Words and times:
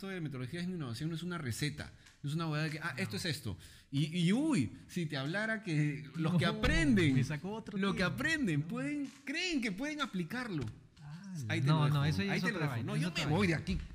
esto 0.00 0.08
de 0.08 0.20
metodologías 0.22 0.66
de 0.66 0.72
innovación 0.72 1.10
no 1.10 1.14
es 1.16 1.22
una 1.22 1.36
receta. 1.36 1.92
No 2.22 2.30
es 2.30 2.34
una 2.34 2.48
hueá 2.48 2.62
de 2.62 2.70
que, 2.70 2.78
ah, 2.80 2.94
esto 2.96 3.16
es 3.18 3.26
esto. 3.26 3.58
Y, 3.90 4.06
y, 4.18 4.32
uy, 4.32 4.72
si 4.88 5.04
te 5.04 5.18
hablara 5.18 5.62
que 5.62 6.08
los 6.14 6.38
que 6.38 6.46
aprenden, 6.46 7.12
me 7.12 7.22
sacó 7.22 7.52
otro 7.52 7.76
lo 7.76 7.94
que 7.94 8.02
aprenden, 8.02 8.62
pueden, 8.62 9.10
creen 9.26 9.60
que 9.60 9.72
pueden 9.72 10.00
aplicarlo. 10.00 10.64
Ah, 11.02 11.34
Ahí 11.48 11.60
te 11.60 11.66
no, 11.66 11.86
lo 11.86 11.92
no, 11.92 12.04
eso 12.06 12.22
ya 12.22 12.32
ahí 12.32 12.38
es 12.38 12.44
te 12.44 12.50
lo 12.52 12.60
dejo. 12.60 12.82
No, 12.82 12.96
yo 12.96 13.12
me 13.14 13.26
voy 13.26 13.46
de 13.48 13.54
aquí. 13.56 13.76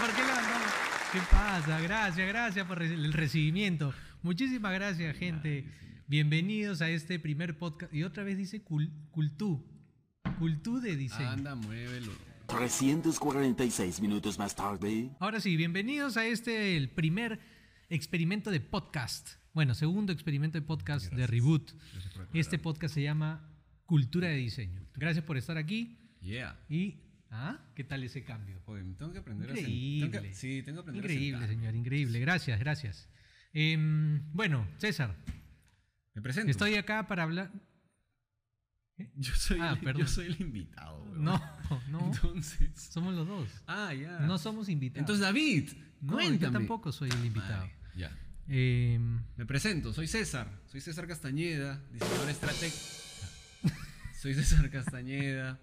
¿Por 0.00 0.10
qué 0.14 0.22
levantamos? 0.26 0.72
¿Qué 1.10 1.20
pasa? 1.30 1.80
Gracias, 1.80 2.28
gracias 2.28 2.66
por 2.66 2.82
el 2.82 3.12
recibimiento. 3.14 3.94
Muchísimas 4.22 4.74
gracias, 4.74 5.16
gente. 5.16 5.64
Bienvenidos 6.06 6.82
a 6.82 6.90
este 6.90 7.18
primer 7.18 7.56
podcast. 7.56 7.94
Y 7.94 8.02
otra 8.02 8.24
vez 8.24 8.36
dice 8.36 8.62
cul- 8.62 8.90
Cultú. 9.10 9.64
Cultú 10.38 10.80
de 10.80 10.96
diseño. 10.96 11.28
Anda, 11.30 11.54
muévelo. 11.54 12.12
346 12.46 14.00
minutos 14.00 14.38
más 14.38 14.54
tarde. 14.54 15.10
Ahora 15.18 15.40
sí, 15.40 15.56
bienvenidos 15.56 16.16
a 16.16 16.26
este, 16.26 16.76
el 16.76 16.90
primer 16.90 17.40
experimento 17.88 18.50
de 18.50 18.60
podcast. 18.60 19.30
Bueno, 19.52 19.74
segundo 19.74 20.12
experimento 20.12 20.58
de 20.58 20.62
podcast 20.66 21.12
de 21.12 21.26
Reboot. 21.26 21.72
Este 22.34 22.58
podcast 22.58 22.94
se 22.94 23.02
llama 23.02 23.50
Cultura 23.86 24.28
de 24.28 24.36
Diseño. 24.36 24.82
Gracias 24.94 25.24
por 25.24 25.36
estar 25.38 25.56
aquí. 25.56 25.98
Yeah. 26.20 26.60
Y, 26.68 27.00
¿ah? 27.30 27.58
¿Qué 27.74 27.82
tal 27.84 28.04
ese 28.04 28.22
cambio? 28.22 28.60
Joder, 28.66 28.84
tengo 28.98 29.12
que 29.12 29.18
aprender 29.18 29.50
a 29.50 29.58
Increíble. 29.58 30.10
tengo 30.10 30.22
que- 30.28 30.34
sí, 30.34 30.62
tengo 30.62 30.76
que 30.84 30.90
aprender 30.90 31.10
a 31.10 31.14
Increíble, 31.14 31.46
señor, 31.48 31.74
increíble. 31.74 32.20
Gracias, 32.20 32.60
gracias. 32.60 33.08
Em, 33.54 34.20
bueno, 34.32 34.66
César, 34.78 35.16
Me 36.14 36.20
presento. 36.20 36.50
estoy 36.50 36.74
acá 36.74 37.06
para 37.06 37.22
hablar. 37.22 37.50
Yo 39.16 39.34
soy, 39.34 39.58
Ah, 39.60 39.72
el, 39.72 39.80
perdón. 39.80 40.02
yo 40.02 40.08
soy 40.08 40.26
el 40.26 40.40
invitado. 40.40 41.02
weón. 41.04 41.24
No, 41.24 41.42
no. 41.90 42.06
Entonces. 42.12 42.70
Somos 42.74 43.14
los 43.14 43.26
dos. 43.26 43.48
Ah, 43.66 43.92
ya. 43.94 44.20
No 44.20 44.38
somos 44.38 44.68
invitados. 44.68 45.00
Entonces, 45.00 45.22
David, 45.22 45.70
no, 46.00 46.14
cuéntame. 46.14 46.38
yo 46.38 46.50
tampoco 46.52 46.92
soy 46.92 47.10
el 47.10 47.24
invitado. 47.26 47.60
Vale, 47.60 47.72
ya. 47.96 48.16
Em, 48.48 49.20
Me 49.36 49.44
presento, 49.46 49.92
soy 49.92 50.06
César. 50.06 50.50
Soy 50.66 50.80
César 50.80 51.06
Castañeda, 51.06 51.82
diseñador 51.92 52.30
estratégico. 52.30 52.86
soy 54.20 54.34
César 54.34 54.70
Castañeda, 54.70 55.58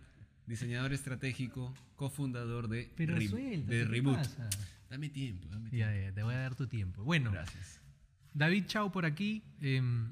diseñador 0.46 0.94
estratégico, 0.94 1.74
cofundador 1.96 2.68
de, 2.68 2.92
pero 2.96 3.16
Re- 3.16 3.28
suelta, 3.30 3.72
de 3.72 3.78
¿qué 3.80 3.86
Reboot. 3.86 4.18
pasa? 4.18 4.50
Dame 4.90 5.10
tiempo, 5.10 5.48
dame 5.50 5.70
tiempo. 5.70 5.78
Ya, 5.92 6.02
ya, 6.08 6.14
te 6.14 6.22
voy 6.24 6.34
a 6.36 6.38
dar 6.40 6.56
tu 6.56 6.68
tiempo. 6.68 7.04
Bueno, 7.04 7.32
Gracias. 7.32 7.80
David 8.34 8.66
Chao 8.68 8.92
por 8.92 9.06
aquí. 9.06 9.44
em, 9.62 10.12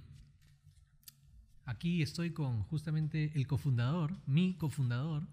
aquí 1.66 2.02
estoy 2.02 2.32
con 2.32 2.64
justamente 2.64 3.32
el 3.36 3.48
cofundador, 3.48 4.18
mi 4.26 4.56
cofundador, 4.56 5.28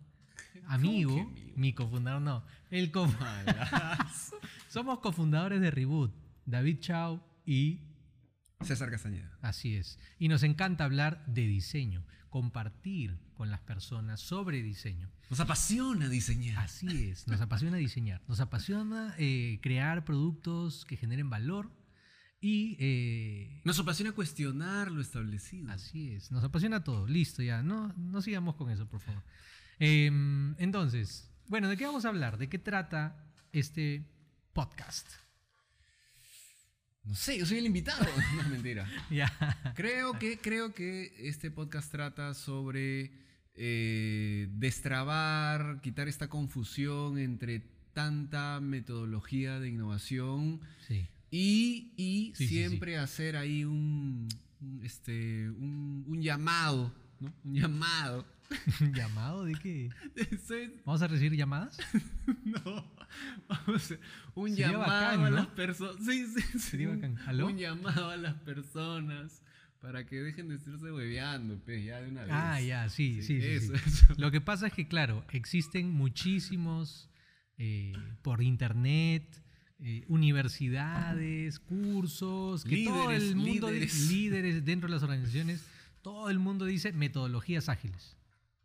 amigo, 0.67 1.33
mi 1.57 1.73
cofundador 1.73 2.23
no, 2.23 2.45
el 2.71 2.91
co 2.91 3.07
Malazo. 3.21 4.37
Somos 4.69 5.01
cofundadores 5.01 5.61
de 5.61 5.71
Reboot, 5.71 6.15
David 6.47 6.79
Chao 6.81 7.23
y 7.45 7.81
César 8.61 8.91
Castañeda. 8.91 9.39
así 9.41 9.75
es. 9.77 9.99
Y 10.19 10.29
nos 10.29 10.43
encanta 10.43 10.85
hablar 10.85 11.25
de 11.27 11.47
diseño, 11.47 12.05
compartir 12.29 13.19
con 13.35 13.51
las 13.51 13.61
personas 13.61 14.21
sobre 14.21 14.63
diseño. 14.63 15.11
Nos 15.31 15.41
apasiona 15.41 16.09
diseñar. 16.09 16.59
Así 16.59 17.09
es, 17.11 17.29
nos 17.29 17.41
apasiona 17.41 17.77
diseñar, 17.77 18.21
nos 18.27 18.41
apasiona 18.41 19.15
eh, 19.19 19.61
crear 19.63 20.05
productos 20.05 20.85
que 20.85 20.97
generen 20.97 21.31
valor 21.31 21.71
y 22.41 22.77
eh, 22.79 23.61
Nos 23.65 23.79
apasiona 23.79 24.13
cuestionar 24.13 24.91
lo 24.91 25.01
establecido. 25.01 25.71
así 25.71 26.13
es, 26.13 26.31
nos 26.31 26.45
apasiona 26.45 26.85
todo. 26.85 27.07
Listo, 27.07 27.43
ya, 27.43 27.63
no, 27.63 27.93
no 27.97 28.23
sigamos 28.23 28.55
con 28.57 28.71
eso, 28.71 28.87
por 28.89 29.01
favor. 29.01 29.23
Em, 29.79 30.55
entonces, 30.59 31.31
bueno, 31.47 31.69
¿de 31.69 31.77
qué 31.77 31.85
vamos 31.87 32.05
a 32.05 32.09
hablar? 32.09 32.39
¿De 32.39 32.49
qué 32.49 32.59
trata 32.59 33.25
este 33.53 34.05
podcast? 34.53 35.09
No 37.05 37.15
sé, 37.15 37.39
yo 37.39 37.47
soy 37.47 37.59
el 37.59 37.67
invitado. 37.67 38.05
no, 38.37 38.49
mentira. 38.51 38.87
Ya. 39.11 39.73
Creo 39.75 40.19
que, 40.19 40.39
creo 40.39 40.75
que 40.75 41.15
este 41.29 41.51
podcast 41.51 41.91
trata 41.91 42.35
sobre 42.35 43.13
eh, 43.55 44.49
destrabar, 44.53 45.81
quitar 45.81 46.07
esta 46.07 46.29
confusión 46.29 47.19
entre 47.19 47.61
tanta 47.95 48.61
metodología 48.61 49.59
de 49.59 49.71
innovación 49.71 50.61
Sí. 50.87 51.09
Y, 51.31 51.93
y 51.97 52.33
Sí, 52.35 52.47
sí, 52.47 52.55
siempre 52.55 52.99
hacer 52.99 53.37
ahí 53.37 53.65
un, 53.65 54.29
un, 54.61 54.81
este, 54.85 55.49
un, 55.51 56.05
un 56.07 56.23
llamado, 56.23 56.95
¿no? 57.21 57.33
Un 57.45 57.55
llamado. 57.55 58.27
¿Llamado 58.95 59.45
de 59.45 59.53
qué? 59.57 59.91
Soy- 60.47 60.73
¿Vamos 60.87 61.03
a 61.03 61.07
recibir 61.09 61.37
llamadas? 61.37 61.77
no, 62.45 62.91
vamos 63.47 63.91
a- 63.93 63.99
un 64.35 64.51
Sería 64.51 64.73
llamado 64.73 64.91
bacán, 64.91 65.21
a 65.25 65.31
¿no? 65.31 65.37
las 65.37 65.47
personas. 65.49 65.97
Sí, 66.05 66.27
sí, 66.27 66.41
sí. 66.53 66.59
Sería 66.59 66.89
bacán. 66.89 67.19
¿Aló? 67.27 67.47
Un 67.49 67.59
llamado 67.59 68.09
a 68.11 68.17
las 68.17 68.35
personas 68.37 69.43
para 69.81 70.07
que 70.07 70.17
dejen 70.17 70.49
de 70.49 70.57
estarse 70.57 70.91
hueveando, 70.91 71.61
pues, 71.65 71.85
ya 71.85 72.01
de 72.01 72.09
una 72.09 72.23
vez. 72.23 72.31
Ah, 72.33 72.61
ya, 72.61 72.89
sí, 72.89 73.21
sí, 73.23 73.41
sí. 73.41 73.47
eso, 73.47 73.77
sí. 73.77 73.83
eso. 73.87 74.07
Lo 74.17 74.31
que 74.31 74.41
pasa 74.41 74.67
es 74.69 74.73
que, 74.73 74.89
claro, 74.89 75.25
existen 75.31 75.91
muchísimos 75.93 77.11
eh, 77.59 77.93
por 78.23 78.43
internet, 78.43 79.43
eh, 79.81 80.05
universidades, 80.09 81.61
cursos, 81.61 82.65
que 82.65 82.85
todo 82.85 83.13
el 83.13 83.37
mundo, 83.37 83.71
líderes. 83.71 83.95
líderes 84.11 84.65
dentro 84.65 84.89
de 84.89 84.95
las 84.95 85.03
organizaciones, 85.05 85.65
todo 86.03 86.31
el 86.31 86.41
mundo 86.41 86.65
dice 86.65 86.93
metodologías 86.93 87.69
ágiles, 87.69 88.17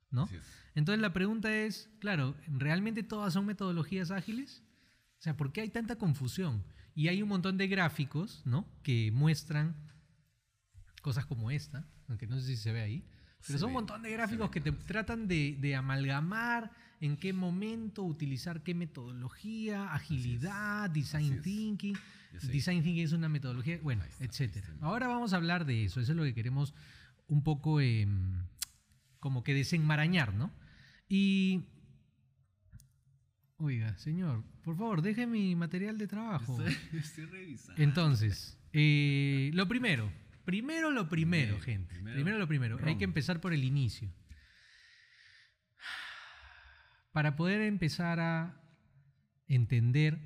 ¿no? 0.09 0.27
Entonces 0.73 1.01
la 1.01 1.13
pregunta 1.13 1.55
es, 1.55 1.89
claro, 1.99 2.35
¿realmente 2.47 3.03
todas 3.03 3.33
son 3.33 3.45
metodologías 3.45 4.09
ágiles? 4.09 4.63
O 5.19 5.21
sea, 5.21 5.37
¿por 5.37 5.51
qué 5.51 5.61
hay 5.61 5.69
tanta 5.69 5.97
confusión? 5.97 6.63
Y 6.95 7.09
hay 7.09 7.21
un 7.21 7.29
montón 7.29 7.57
de 7.57 7.67
gráficos, 7.67 8.41
¿no? 8.45 8.67
Que 8.81 9.11
muestran 9.11 9.75
cosas 11.03 11.25
como 11.27 11.51
esta, 11.51 11.87
aunque 12.07 12.25
no 12.25 12.39
sé 12.39 12.47
si 12.47 12.57
se 12.57 12.71
ve 12.71 12.81
ahí, 12.81 13.05
pero 13.45 13.57
Se 13.57 13.59
son 13.59 13.67
un 13.67 13.73
ve, 13.73 13.81
montón 13.81 14.01
de 14.01 14.11
gráficos 14.11 14.49
que 14.49 14.61
te 14.61 14.71
tratan 14.71 15.27
de, 15.27 15.57
de 15.59 15.75
amalgamar 15.75 16.71
en 17.03 17.17
qué 17.17 17.33
momento 17.33 18.01
utilizar 18.03 18.63
qué 18.63 18.73
metodología, 18.73 19.93
agilidad, 19.93 20.89
design 20.89 21.41
thinking. 21.41 21.97
Design 22.43 22.81
thinking 22.81 23.03
es 23.03 23.11
una 23.11 23.27
metodología, 23.27 23.77
bueno, 23.83 24.03
etcétera. 24.21 24.73
Ahora 24.79 25.07
vamos 25.09 25.33
a 25.33 25.35
hablar 25.35 25.65
de 25.65 25.83
eso, 25.83 25.99
eso 25.99 26.13
es 26.13 26.17
lo 26.17 26.23
que 26.23 26.33
queremos 26.33 26.73
un 27.27 27.43
poco 27.43 27.81
em, 27.81 28.45
como 29.19 29.43
que 29.43 29.53
desenmarañar, 29.53 30.33
¿no? 30.33 30.49
Y 31.09 31.63
oiga, 33.57 33.97
señor, 33.97 34.45
por 34.63 34.77
favor, 34.77 35.01
deje 35.01 35.27
mi 35.27 35.57
material 35.57 35.97
de 35.97 36.07
trabajo. 36.07 36.57
Estoy, 36.63 36.99
estoy 36.99 37.25
revisando. 37.25 37.83
Entonces, 37.83 38.57
eh, 38.71 39.51
lo 39.53 39.67
primero, 39.67 40.09
primero 40.45 40.89
lo 40.89 41.09
primero, 41.09 41.57
Primero, 41.57 41.63
gente. 41.65 41.95
primero, 41.95 42.15
Primero 42.15 42.37
lo 42.39 42.47
primero. 42.47 42.79
Hay 42.85 42.95
que 42.95 43.03
empezar 43.03 43.41
por 43.41 43.51
el 43.53 43.65
inicio. 43.65 44.09
Para 47.13 47.35
poder 47.35 47.61
empezar 47.61 48.19
a 48.19 48.59
entender 49.47 50.19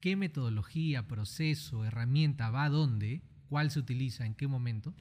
qué 0.00 0.14
metodología, 0.14 1.08
proceso, 1.08 1.84
herramienta 1.84 2.50
va 2.50 2.64
a 2.64 2.68
dónde, 2.68 3.22
cuál 3.48 3.70
se 3.70 3.80
utiliza, 3.80 4.26
en 4.26 4.34
qué 4.34 4.46
momento, 4.46 4.94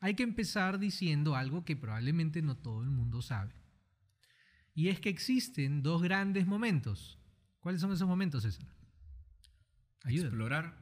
hay 0.00 0.14
que 0.14 0.22
empezar 0.22 0.78
diciendo 0.78 1.36
algo 1.36 1.66
que 1.66 1.76
probablemente 1.76 2.40
no 2.40 2.56
todo 2.56 2.82
el 2.82 2.88
mundo 2.90 3.20
sabe. 3.20 3.54
Y 4.74 4.88
es 4.88 4.98
que 5.00 5.10
existen 5.10 5.82
dos 5.82 6.02
grandes 6.02 6.46
momentos. 6.46 7.18
¿Cuáles 7.60 7.82
son 7.82 7.92
esos 7.92 8.08
momentos, 8.08 8.42
César? 8.42 8.66
Ayúdame. 10.04 10.28
Explorar. 10.28 10.74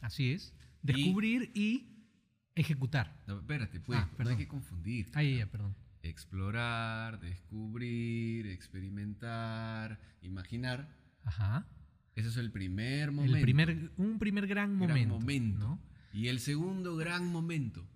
Así 0.00 0.32
es. 0.32 0.52
Descubrir 0.82 1.52
y, 1.54 2.08
ejecutar. 2.56 3.22
No, 3.28 3.38
espérate, 3.38 3.78
pues. 3.78 4.00
Ah, 4.00 4.10
no 4.18 4.30
hay 4.30 4.36
que 4.36 4.48
confundir. 4.48 5.08
Ahí, 5.14 5.36
ya, 5.38 5.46
perdón. 5.46 5.76
Explorar, 6.02 7.20
descubrir, 7.20 8.46
experimentar, 8.46 10.00
imaginar. 10.22 10.88
Ajá. 11.24 11.66
Ese 12.14 12.28
es 12.28 12.36
el 12.36 12.50
primer 12.50 13.12
momento. 13.12 13.36
El 13.36 13.42
primer, 13.42 13.92
un 13.96 14.18
primer 14.18 14.46
gran 14.46 14.78
gran 14.78 14.88
momento. 14.88 15.14
momento. 15.18 15.58
¿no? 15.58 15.82
Y 16.12 16.28
el 16.28 16.40
segundo 16.40 16.96
gran 16.96 17.26
momento. 17.26 17.86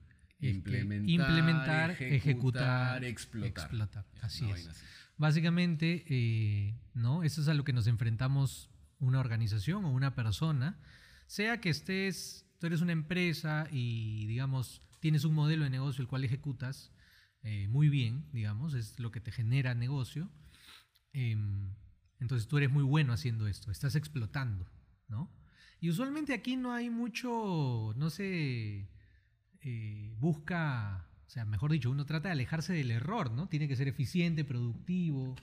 Implementar, 0.40 1.08
implementar, 1.08 1.90
ejecutar, 1.90 2.12
ejecutar, 2.14 3.04
explotar. 3.04 3.48
explotar. 3.48 4.06
Así 4.20 4.50
es. 4.50 4.68
así. 4.68 4.84
Básicamente, 5.16 6.04
eh, 6.08 6.74
¿no? 6.92 7.22
Eso 7.22 7.40
es 7.40 7.48
a 7.48 7.54
lo 7.54 7.64
que 7.64 7.72
nos 7.72 7.86
enfrentamos 7.86 8.70
una 8.98 9.20
organización 9.20 9.84
o 9.84 9.92
una 9.92 10.14
persona. 10.14 10.78
Sea 11.26 11.60
que 11.60 11.70
estés, 11.70 12.46
tú 12.58 12.66
eres 12.66 12.80
una 12.80 12.92
empresa 12.92 13.68
y, 13.70 14.26
digamos, 14.26 14.82
tienes 15.00 15.24
un 15.24 15.34
modelo 15.34 15.64
de 15.64 15.70
negocio 15.70 16.02
el 16.02 16.08
cual 16.08 16.24
ejecutas 16.24 16.92
eh, 17.44 17.68
muy 17.68 17.88
bien, 17.88 18.24
digamos, 18.32 18.74
es 18.74 18.98
lo 18.98 19.12
que 19.12 19.20
te 19.20 19.30
genera 19.30 19.74
negocio. 19.74 20.30
Em, 21.12 21.70
entonces 22.18 22.48
tú 22.48 22.56
eres 22.56 22.70
muy 22.70 22.82
bueno 22.82 23.12
haciendo 23.12 23.46
esto, 23.46 23.70
estás 23.70 23.94
explotando, 23.94 24.66
¿no? 25.08 25.30
Y 25.80 25.90
usualmente 25.90 26.32
aquí 26.32 26.56
no 26.56 26.72
hay 26.72 26.88
mucho, 26.88 27.92
no 27.96 28.08
sé, 28.08 28.88
eh, 29.60 30.14
busca, 30.18 31.06
o 31.26 31.30
sea, 31.30 31.44
mejor 31.44 31.70
dicho, 31.72 31.90
uno 31.90 32.06
trata 32.06 32.28
de 32.28 32.32
alejarse 32.32 32.72
del 32.72 32.90
error, 32.90 33.30
¿no? 33.30 33.46
Tiene 33.48 33.68
que 33.68 33.76
ser 33.76 33.88
eficiente, 33.88 34.44
productivo. 34.44 35.34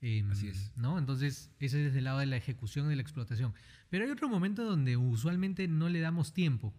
em, 0.00 0.30
Así 0.30 0.48
es. 0.48 0.70
¿no? 0.76 0.98
Entonces, 0.98 1.50
ese 1.58 1.86
es 1.86 1.96
el 1.96 2.04
lado 2.04 2.18
de 2.18 2.26
la 2.26 2.36
ejecución 2.36 2.86
y 2.86 2.90
de 2.90 2.96
la 2.96 3.02
explotación. 3.02 3.54
Pero 3.90 4.04
hay 4.04 4.10
otro 4.10 4.28
momento 4.28 4.64
donde 4.64 4.96
usualmente 4.96 5.66
no 5.66 5.88
le 5.88 6.00
damos 6.00 6.32
tiempo. 6.34 6.72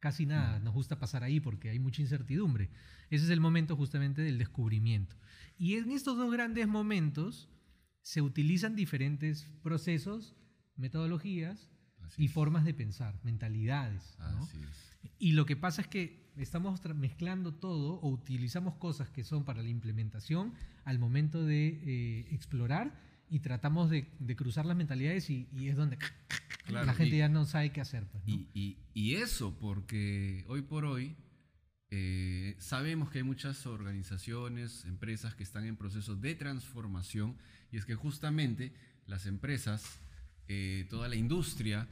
Casi 0.00 0.26
nada, 0.26 0.60
nos 0.60 0.74
gusta 0.74 0.98
pasar 0.98 1.24
ahí 1.24 1.40
porque 1.40 1.70
hay 1.70 1.78
mucha 1.78 2.02
incertidumbre. 2.02 2.70
Ese 3.10 3.24
es 3.24 3.30
el 3.30 3.40
momento 3.40 3.76
justamente 3.76 4.22
del 4.22 4.38
descubrimiento. 4.38 5.16
Y 5.58 5.74
en 5.74 5.90
estos 5.90 6.16
dos 6.16 6.30
grandes 6.30 6.68
momentos 6.68 7.48
se 8.02 8.22
utilizan 8.22 8.76
diferentes 8.76 9.44
procesos, 9.62 10.36
metodologías 10.76 11.70
Así 12.00 12.22
y 12.22 12.26
es. 12.26 12.32
formas 12.32 12.64
de 12.64 12.74
pensar, 12.74 13.18
mentalidades. 13.24 14.16
Y 15.18 15.32
lo 15.32 15.46
que 15.46 15.56
pasa 15.56 15.82
es 15.82 15.88
que 15.88 16.30
estamos 16.36 16.80
mezclando 16.94 17.54
todo 17.54 17.94
o 17.94 18.08
utilizamos 18.08 18.74
cosas 18.76 19.10
que 19.10 19.24
son 19.24 19.44
para 19.44 19.62
la 19.62 19.68
implementación 19.68 20.54
al 20.84 20.98
momento 20.98 21.44
de 21.44 21.66
eh, 21.66 22.28
explorar 22.30 23.07
y 23.30 23.40
tratamos 23.40 23.90
de, 23.90 24.08
de 24.18 24.36
cruzar 24.36 24.64
las 24.66 24.76
mentalidades 24.76 25.28
y, 25.30 25.48
y 25.52 25.68
es 25.68 25.76
donde 25.76 25.98
Claro, 26.66 26.86
la 26.86 26.94
gente 26.94 27.16
y- 27.16 27.18
ya 27.20 27.28
no 27.28 27.44
sabe 27.46 27.70
qué 27.72 27.80
hacer. 27.80 28.04
pues, 28.06 28.24
¿no? 28.26 28.32
Y, 28.34 28.78
y- 28.94 29.14
eso 29.16 29.56
porque 29.58 30.44
hoy 30.48 30.62
por 30.62 30.84
hoy 30.84 31.16
eh, 31.90 32.56
sabemos 32.58 33.10
que 33.10 33.18
hay 33.18 33.24
muchas 33.24 33.66
organizaciones, 33.66 34.84
empresas 34.84 35.34
que 35.34 35.42
están 35.42 35.64
en 35.64 35.76
proceso 35.76 36.14
de 36.16 36.34
transformación 36.34 37.36
y 37.72 37.78
es 37.78 37.84
que 37.86 37.94
justamente 37.94 38.72
las 39.06 39.24
empresas, 39.26 39.98
eh, 40.48 40.86
toda 40.90 41.08
la 41.08 41.16
industria, 41.16 41.88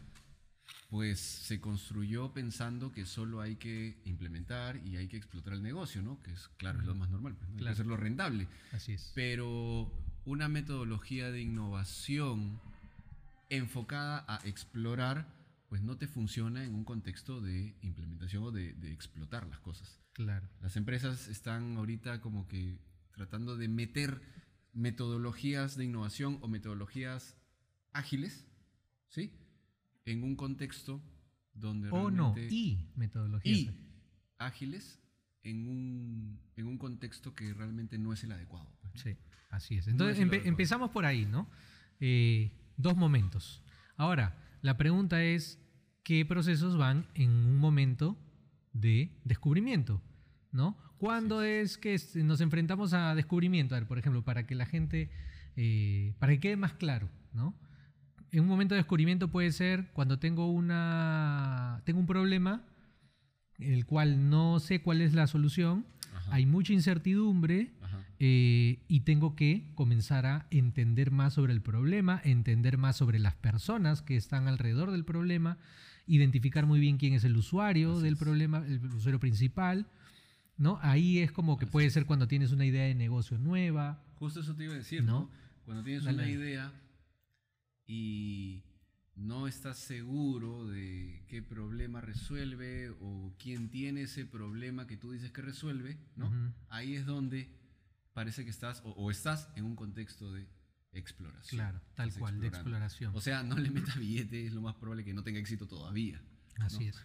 pues 0.90 1.18
se 1.20 1.60
construyó 1.60 2.32
pensando 2.32 2.92
que 2.92 3.06
solo 3.06 3.40
hay 3.40 3.56
que 3.56 4.00
implementar 4.04 4.76
y 4.86 4.96
hay 4.96 5.08
que 5.08 5.16
explotar 5.16 5.54
el 5.54 5.62
negocio, 5.62 6.02
¿no? 6.02 6.20
Que 6.22 6.32
es, 6.32 6.48
claro, 6.58 6.80
es 6.80 6.86
lo 6.86 6.94
más 6.94 7.08
normal, 7.10 7.34
pues, 7.36 7.48
¿no? 7.48 7.54
hay 7.54 7.58
Claro. 7.60 7.70
que 7.70 7.80
hacerlo 7.80 7.96
rentable. 7.96 8.48
Así 8.72 8.92
es. 8.92 9.12
Pero 9.14 9.90
una 10.26 10.48
metodología 10.48 11.30
de 11.30 11.40
innovación 11.40 12.60
enfocada 13.48 14.24
a 14.28 14.40
explorar, 14.46 15.26
pues 15.68 15.82
no 15.82 15.96
te 15.96 16.06
funciona 16.08 16.64
en 16.64 16.74
un 16.74 16.84
contexto 16.84 17.40
de 17.40 17.74
implementación 17.80 18.42
o 18.42 18.50
de, 18.50 18.74
de 18.74 18.92
explotar 18.92 19.46
las 19.46 19.60
cosas. 19.60 20.00
Claro. 20.12 20.48
Las 20.60 20.76
empresas 20.76 21.28
están 21.28 21.76
ahorita 21.76 22.20
como 22.20 22.46
que 22.48 22.78
tratando 23.14 23.56
de 23.56 23.68
meter 23.68 24.20
metodologías 24.72 25.76
de 25.76 25.84
innovación 25.84 26.38
o 26.42 26.48
metodologías 26.48 27.36
ágiles, 27.92 28.46
¿sí? 29.08 29.32
En 30.04 30.22
un 30.22 30.36
contexto 30.36 31.02
donde 31.54 31.88
O 31.90 32.10
no, 32.10 32.34
y 32.36 32.78
metodologías. 32.94 33.58
y 33.58 33.70
ágiles 34.38 35.00
en 35.42 35.66
un, 35.68 36.40
en 36.56 36.66
un 36.66 36.78
contexto 36.78 37.34
que 37.34 37.54
realmente 37.54 37.96
no 37.98 38.12
es 38.12 38.22
el 38.24 38.32
adecuado. 38.32 38.70
pues. 38.80 39.02
Sí, 39.02 39.16
así 39.50 39.76
es. 39.78 39.88
Entonces 39.88 40.18
empe- 40.24 40.42
empezamos 40.44 40.90
por 40.90 41.04
ahí, 41.06 41.26
¿no? 41.26 41.48
Eh, 42.00 42.52
dos 42.76 42.96
momentos. 42.96 43.62
Ahora, 43.96 44.36
la 44.62 44.76
pregunta 44.76 45.22
es, 45.22 45.58
¿qué 46.02 46.24
procesos 46.24 46.76
van 46.76 47.06
en 47.14 47.30
un 47.30 47.56
momento 47.56 48.16
de 48.72 49.10
descubrimiento? 49.24 50.02
¿No? 50.52 50.76
¿Cuándo 50.98 51.42
es 51.42 51.76
que 51.76 51.98
nos 52.16 52.40
enfrentamos 52.40 52.92
a 52.94 53.14
descubrimiento? 53.14 53.74
A 53.74 53.78
ver, 53.80 53.88
por 53.88 53.98
ejemplo, 53.98 54.22
para 54.24 54.46
que 54.46 54.54
la 54.54 54.64
gente, 54.64 55.10
eh, 55.56 56.14
para 56.18 56.32
que 56.32 56.40
quede 56.40 56.56
más 56.56 56.72
claro, 56.72 57.10
¿no? 57.34 57.54
En 58.30 58.40
un 58.40 58.46
momento 58.48 58.74
de 58.74 58.80
descubrimiento 58.80 59.28
puede 59.30 59.52
ser 59.52 59.90
cuando 59.92 60.18
tengo 60.18 60.50
una, 60.50 61.82
tengo 61.84 62.00
un 62.00 62.06
problema, 62.06 62.64
el 63.58 63.84
cual 63.86 64.28
no 64.30 64.58
sé 64.58 64.80
cuál 64.82 65.00
es 65.02 65.12
la 65.14 65.26
solución, 65.26 65.86
Ajá. 66.14 66.34
hay 66.34 66.46
mucha 66.46 66.72
incertidumbre, 66.72 67.72
Ajá. 67.82 67.85
Eh, 68.18 68.78
y 68.88 69.00
tengo 69.00 69.36
que 69.36 69.70
comenzar 69.74 70.24
a 70.26 70.46
entender 70.50 71.10
más 71.10 71.34
sobre 71.34 71.52
el 71.52 71.60
problema, 71.60 72.20
entender 72.24 72.78
más 72.78 72.96
sobre 72.96 73.18
las 73.18 73.34
personas 73.34 74.02
que 74.02 74.16
están 74.16 74.48
alrededor 74.48 74.90
del 74.90 75.04
problema, 75.04 75.58
identificar 76.06 76.66
muy 76.66 76.80
bien 76.80 76.96
quién 76.98 77.12
es 77.14 77.24
el 77.24 77.36
usuario 77.36 77.94
Así 77.94 78.02
del 78.04 78.14
es. 78.14 78.18
problema, 78.18 78.64
el 78.66 78.84
usuario 78.86 79.20
principal, 79.20 79.86
¿no? 80.56 80.78
Ahí 80.82 81.18
es 81.18 81.32
como 81.32 81.58
que 81.58 81.64
Así 81.66 81.72
puede 81.72 81.90
ser 81.90 82.06
cuando 82.06 82.26
tienes 82.28 82.52
una 82.52 82.64
idea 82.64 82.84
de 82.84 82.94
negocio 82.94 83.38
nueva, 83.38 84.02
Justo 84.18 84.40
eso 84.40 84.54
te 84.56 84.64
iba 84.64 84.72
a 84.72 84.78
decir, 84.78 85.04
¿No? 85.04 85.20
¿no? 85.20 85.30
Cuando 85.66 85.82
tienes 85.82 86.04
Dale, 86.04 86.22
una 86.22 86.30
idea 86.30 86.72
y 87.86 88.62
no 89.14 89.46
estás 89.46 89.78
seguro 89.78 90.66
de 90.66 91.22
qué 91.28 91.42
problema 91.42 92.00
resuelve 92.00 92.90
o 93.00 93.34
quién 93.38 93.68
tiene 93.70 94.02
ese 94.02 94.24
problema 94.26 94.86
que 94.86 94.96
tú 94.96 95.12
dices 95.12 95.30
que 95.32 95.42
resuelve, 95.42 95.98
¿no? 96.16 96.30
Ahí 96.68 96.94
es 96.94 97.04
donde 97.06 97.50
parece 98.16 98.44
que 98.44 98.50
estás 98.50 98.80
o, 98.82 98.90
o 98.92 99.10
estás 99.10 99.50
en 99.56 99.64
un 99.66 99.76
contexto 99.76 100.32
de 100.32 100.48
exploración. 100.92 101.58
claro, 101.60 101.80
tal 101.94 102.10
cual, 102.14 102.40
de 102.40 102.46
exploración. 102.48 103.14
O 103.14 103.20
sea, 103.20 103.42
no 103.42 103.56
le 103.58 103.70
metas 103.70 103.98
billete, 103.98 104.46
es 104.46 104.54
lo 104.54 104.62
más 104.62 104.74
probable 104.76 105.04
que 105.04 105.12
no 105.12 105.22
tenga 105.22 105.38
éxito 105.38 105.66
todavía. 105.68 106.22
Así 106.58 106.84
¿no? 106.84 106.90
es. 106.90 106.96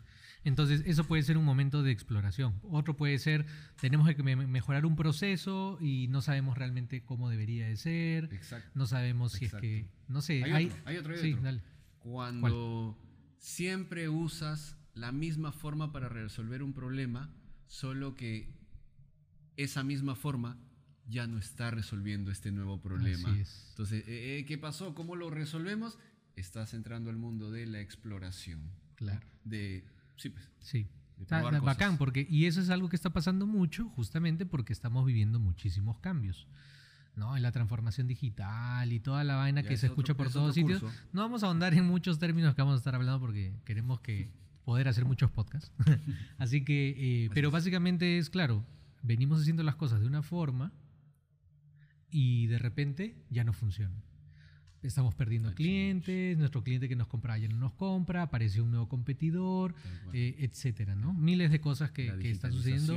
Entonces, 0.46 0.82
eso 0.86 1.04
puede 1.04 1.22
ser 1.24 1.38
un 1.38 1.44
momento 1.44 1.84
de 1.84 1.92
exploración. 1.92 2.58
Otro 2.64 2.96
puede 2.96 3.20
ser, 3.20 3.46
tenemos 3.82 4.08
que 4.16 4.24
me- 4.24 4.48
mejorar 4.48 4.86
un 4.86 4.96
proceso 4.96 5.78
y 5.82 6.08
no 6.08 6.22
sabemos 6.22 6.58
realmente 6.58 7.04
cómo 7.04 7.30
debería 7.30 7.68
de 7.68 7.76
ser, 7.76 8.34
Exacto. 8.34 8.70
no 8.74 8.88
sabemos 8.88 9.34
si 9.34 9.46
Exacto. 9.46 9.68
es 9.68 9.84
que, 9.84 9.90
no 10.08 10.22
sé, 10.22 10.44
Hay 10.46 10.52
hay, 10.54 10.66
otro, 10.68 10.82
hay 10.86 10.98
otro, 10.98 11.14
hay 11.14 11.20
sí, 11.22 11.32
otro. 11.34 11.44
dale. 11.44 11.62
Cuando 12.00 12.98
siempre 13.38 14.08
usas 14.08 14.78
la 14.94 15.12
misma 15.12 15.52
forma 15.52 15.92
para 15.92 16.08
resolver 16.08 16.64
un 16.64 16.74
problema, 16.74 17.36
solo 17.68 18.16
que 18.16 18.56
esa 19.58 19.84
misma 19.84 20.16
forma 20.16 20.58
ya 21.10 21.28
no 21.28 21.38
está 21.38 21.72
resolviendo 21.72 22.32
este 22.32 22.52
nuevo 22.52 22.80
problema. 22.82 23.30
Así 23.32 23.40
es. 23.42 23.66
Entonces, 23.72 24.04
eh, 24.08 24.40
eh, 24.40 24.46
¿qué 24.46 24.58
pasó? 24.58 24.94
¿Cómo 24.96 25.16
lo 25.16 25.30
resolvemos? 25.30 25.98
Estás 26.36 26.74
entrando 26.74 27.10
al 27.10 27.18
mundo 27.18 27.52
de 27.52 27.66
la 27.66 27.80
exploración. 27.82 28.62
Claro. 28.96 29.26
De, 29.44 29.84
sí, 30.18 30.30
pues. 30.30 30.50
Sí. 30.60 30.88
de 31.18 31.24
Está- 31.24 31.42
bacán, 31.60 31.98
porque, 31.98 32.26
y 32.30 32.46
eso 32.46 32.62
es 32.62 32.70
algo 32.70 32.90
que 32.90 32.96
está 32.96 33.10
pasando 33.12 33.46
mucho, 33.46 33.90
justamente 33.90 34.46
porque 34.46 34.74
estamos 34.74 35.06
viviendo 35.06 35.40
muchísimos 35.40 36.00
cambios. 36.00 36.48
¿no? 37.14 37.36
En 37.36 37.44
la 37.44 37.52
transformación 37.52 38.08
digital 38.08 38.94
y 38.94 39.02
toda 39.02 39.26
la 39.26 39.36
vaina 39.36 39.62
Ya 39.62 39.68
que 39.68 39.74
es 39.74 39.82
se 39.82 39.88
otro- 39.88 39.96
escucha 39.96 40.14
por 40.16 40.28
es 40.28 40.34
todos 40.34 40.56
sitios. 40.56 40.80
curso. 40.82 40.96
No 41.12 41.22
vamos 41.22 41.44
a 41.44 41.48
ahondar 41.48 41.74
en 41.74 41.86
muchos 41.86 42.20
términos 42.20 42.56
que 42.56 42.62
vamos 42.62 42.76
a 42.76 42.78
estar 42.78 42.96
hablando 42.96 43.20
porque 43.20 43.54
queremos 43.66 44.00
que 44.00 44.30
poder 44.64 44.88
hacer 44.88 45.04
muchos 45.04 45.30
podcasts. 45.30 45.72
Así 46.38 46.64
que, 46.64 47.26
eh, 47.26 47.30
pero 47.34 47.50
es. 47.50 47.52
básicamente 47.52 48.18
es 48.18 48.30
claro, 48.30 48.64
venimos 49.04 49.42
haciendo 49.42 49.62
las 49.62 49.76
cosas 49.76 50.00
de 50.00 50.08
una 50.08 50.22
forma 50.24 50.72
y 52.12 52.48
de 52.48 52.60
repente 52.60 53.16
ya 53.30 53.44
no 53.44 53.54
funciona. 53.54 54.04
Estamos 54.84 55.14
perdiendo 55.14 55.50
Está 55.50 55.58
clientes, 55.58 56.38
nuestro 56.40 56.64
cliente 56.64 56.90
que 56.90 56.96
nos 56.96 57.08
compraba 57.08 57.38
ya 57.38 57.48
no 57.48 57.58
nos 57.58 57.74
compra, 57.74 58.24
apareció 58.24 58.64
un 58.64 58.72
nuevo 58.72 58.90
competidor, 58.90 59.76
eh, 60.12 60.36
etcétera, 60.40 60.96
¿no? 60.96 61.14
Miles 61.14 61.52
de 61.52 61.62
cosas 61.62 61.92
que, 61.92 62.12
que 62.20 62.32
están 62.32 62.52
sucediendo 62.52 62.96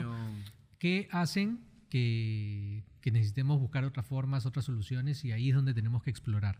que 0.78 1.08
hacen 1.12 1.60
que, 1.90 2.84
que 3.00 3.10
necesitemos 3.10 3.60
buscar 3.60 3.84
otras 3.84 4.06
formas, 4.06 4.46
otras 4.46 4.64
soluciones 4.64 5.24
y 5.24 5.32
ahí 5.32 5.50
es 5.50 5.54
donde 5.54 5.74
tenemos 5.74 6.02
que 6.02 6.10
explorar. 6.10 6.58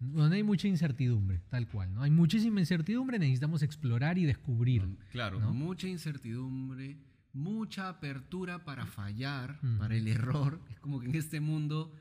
Donde 0.00 0.36
hay 0.36 0.42
mucha 0.42 0.66
incertidumbre, 0.66 1.40
tal 1.50 1.68
cual, 1.68 1.92
¿no? 1.94 2.02
Hay 2.02 2.10
muchísima 2.10 2.58
incertidumbre, 2.60 3.18
necesitamos 3.18 3.62
explorar 3.62 4.18
y 4.18 4.24
descubrir. 4.24 4.80
Con- 4.80 4.98
Claro, 5.12 5.40
¿no? 5.40 5.52
mucha 5.54 5.86
incertidumbre, 5.88 6.98
mucha 7.34 7.88
apertura 7.88 8.64
para 8.64 8.86
fallar, 8.86 9.58
Ujú. 9.62 9.78
para 9.78 9.96
el 9.96 10.08
error. 10.08 10.60
Es 10.70 10.78
como 10.80 11.00
que 11.00 11.06
en 11.08 11.14
este 11.16 11.40
mundo 11.40 11.92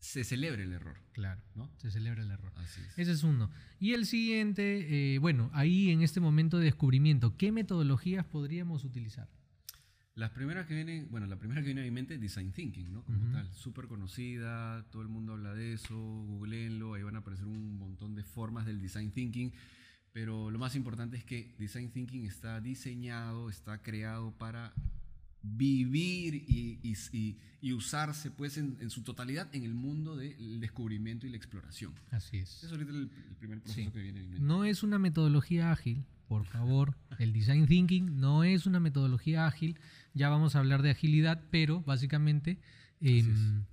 se 0.00 0.22
celebra 0.24 0.62
el 0.62 0.72
error, 0.72 0.96
Claro, 1.12 1.42
¿no? 1.54 1.70
se 1.78 1.90
celebra 1.90 2.22
el 2.22 2.30
error. 2.30 2.52
Así 2.56 2.80
es. 2.80 2.98
Ese 2.98 3.12
es 3.12 3.22
uno. 3.24 3.50
Y 3.80 3.94
el 3.94 4.06
siguiente, 4.06 5.14
eh, 5.14 5.18
bueno, 5.18 5.50
ahí 5.52 5.90
en 5.90 6.02
este 6.02 6.20
momento 6.20 6.58
de 6.58 6.64
descubrimiento, 6.66 7.36
¿qué 7.36 7.50
metodologías 7.50 8.24
podríamos 8.24 8.84
utilizar? 8.84 9.28
Las 10.14 10.30
primeras 10.30 10.66
que 10.66 10.74
vienen, 10.74 11.08
bueno, 11.10 11.26
la 11.26 11.36
primera 11.38 11.60
que 11.60 11.66
viene 11.66 11.80
a 11.82 11.84
mi 11.84 11.92
mente 11.92 12.14
es 12.14 12.20
Design 12.20 12.50
Thinking, 12.52 12.92
¿no? 12.92 13.04
Como 13.04 13.30
tal, 13.32 13.48
súper 13.54 13.86
conocida, 13.86 14.84
todo 14.90 15.02
el 15.02 15.08
mundo 15.08 15.34
habla 15.34 15.54
de 15.54 15.74
eso, 15.74 15.96
googleenlo, 15.96 16.94
ahí 16.94 17.04
van 17.04 17.14
a 17.14 17.20
aparecer 17.20 17.46
un 17.46 17.78
montón 17.78 18.16
de 18.16 18.24
formas 18.24 18.66
del 18.66 18.80
Design 18.80 19.12
Thinking, 19.12 19.52
pero 20.18 20.50
lo 20.50 20.58
más 20.58 20.74
importante 20.74 21.16
es 21.16 21.22
que 21.22 21.54
Design 21.60 21.90
Thinking 21.92 22.24
está 22.26 22.60
diseñado, 22.60 23.48
está 23.48 23.80
creado 23.82 24.32
para 24.32 24.74
vivir 25.42 26.34
y, 26.34 26.80
y- 26.82 26.96
y- 27.12 27.36
y 27.60 27.72
usarse 27.72 28.32
pues 28.32 28.58
en, 28.58 28.76
en 28.80 28.90
su 28.90 29.02
totalidad 29.02 29.48
en 29.54 29.62
el 29.62 29.74
mundo 29.74 30.16
del 30.16 30.58
descubrimiento 30.58 31.24
y 31.26 31.30
la 31.30 31.36
exploración. 31.36 31.92
Así 32.10 32.38
es. 32.38 32.64
es 32.64 32.72
ahorita 32.72 32.90
el, 32.90 33.02
el 33.28 33.36
primer 33.36 33.60
proceso 33.60 33.86
Sí. 33.86 33.92
que 33.92 34.02
viene 34.02 34.18
a 34.18 34.22
mi 34.24 34.28
mente. 34.30 34.44
No 34.44 34.64
es 34.64 34.82
una 34.82 34.98
metodología 34.98 35.70
ágil, 35.70 36.04
por 36.26 36.44
favor. 36.44 36.96
El 37.20 37.32
design 37.32 37.66
thinking 37.66 38.18
no 38.18 38.42
es 38.42 38.66
una 38.66 38.80
metodología 38.80 39.46
ágil. 39.46 39.78
Ya 40.14 40.28
vamos 40.30 40.56
a 40.56 40.58
hablar 40.58 40.82
de 40.82 40.90
agilidad, 40.90 41.44
pero 41.52 41.80
básicamente 41.82 42.58
em, 43.00 43.64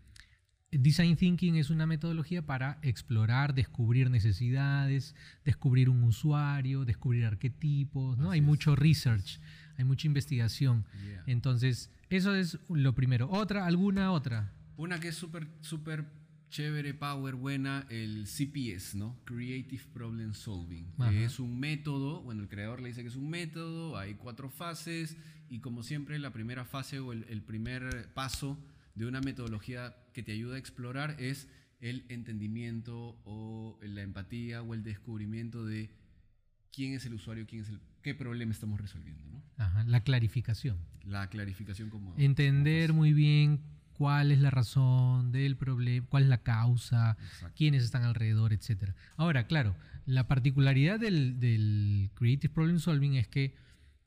design 0.72 1.16
thinking 1.16 1.56
es 1.56 1.70
una 1.70 1.86
metodología 1.86 2.46
para 2.46 2.80
explorar, 2.82 3.54
descubrir 3.54 4.10
necesidades, 4.10 5.16
descubrir 5.44 5.90
un 5.90 6.04
usuario, 6.04 6.86
descubrir 6.86 7.26
arquetipos. 7.26 8.18
¿no? 8.18 8.30
Así 8.30 8.34
Hay 8.36 8.40
es. 8.40 8.46
mucho 8.46 8.76
research, 8.76 9.40
hay 9.78 9.86
mucha 9.86 10.08
investigación. 10.08 10.86
Yeah. 11.08 11.24
Entonces, 11.28 11.92
Eso 12.10 12.36
es 12.36 12.60
lo 12.70 12.94
primero. 12.94 13.30
Otra, 13.32 13.66
alguna 13.66 14.12
otra. 14.12 14.52
Una 14.78 15.00
que 15.00 15.08
es 15.10 15.16
súper, 15.16 15.48
súper 15.62 16.06
chévere, 16.50 16.94
power, 16.94 17.36
buena, 17.36 17.86
el 17.90 18.26
CPS, 18.28 18.96
¿no? 18.96 19.18
Creative 19.26 19.84
Problem 19.94 20.34
Solving. 20.34 20.86
Ajá. 21.00 21.12
Es 21.12 21.40
un 21.40 21.60
método, 21.60 22.22
bueno, 22.22 22.44
el 22.44 22.48
creador 22.48 22.82
le 22.82 22.90
dice 22.90 23.02
que 23.02 23.08
es 23.08 23.16
un 23.16 23.30
método, 23.30 23.98
hay 23.98 24.14
cuatro 24.14 24.50
fases 24.50 25.18
y 25.50 25.60
como 25.60 25.84
siempre 25.84 26.20
la 26.20 26.32
primera 26.32 26.64
fase 26.66 27.00
o 27.00 27.12
el, 27.12 27.26
el 27.30 27.42
primer 27.42 28.10
paso 28.14 28.58
de 28.96 29.06
una 29.06 29.22
metodología 29.22 29.96
que 30.14 30.24
te 30.24 30.32
ayuda 30.32 30.56
a 30.56 30.60
explorar 30.60 31.16
es 31.20 31.48
el 31.82 32.06
entendimiento 32.10 33.20
o 33.26 33.78
la 33.82 34.02
empatía 34.02 34.62
o 34.62 34.74
el 34.74 34.84
descubrimiento 34.84 35.66
de 35.66 35.92
quién 36.72 36.94
es 36.94 37.06
el 37.06 37.14
usuario, 37.14 37.46
quién 37.46 37.62
es 37.62 37.70
el, 37.70 37.82
qué 38.02 38.16
problema 38.16 38.52
estamos 38.52 38.80
resolviendo, 38.80 39.24
¿no? 39.26 39.44
Ajá, 39.58 39.84
la 39.84 40.02
clarificación. 40.02 40.78
La 41.04 41.30
clarificación 41.30 41.90
como... 41.90 42.14
Entender 42.18 42.90
como 42.90 43.02
muy 43.02 43.14
bien 43.14 43.62
cuál 43.94 44.32
es 44.32 44.40
la 44.40 44.52
razón 44.52 45.32
del 45.32 45.56
problema, 45.58 46.06
cuál 46.10 46.24
es 46.24 46.30
la 46.30 46.44
causa. 46.44 47.18
Exacto. 47.22 47.56
quiénes 47.56 47.84
están 47.84 48.04
alrededor, 48.04 48.54
etc. 48.54 48.94
Ahora, 49.16 49.48
claro, 49.48 49.76
la 50.06 50.28
particularidad 50.28 51.00
del, 51.00 51.40
del 51.40 52.10
Creative 52.16 52.54
Problem 52.54 52.80
Solving 52.80 53.16
es 53.16 53.28
que 53.28 53.56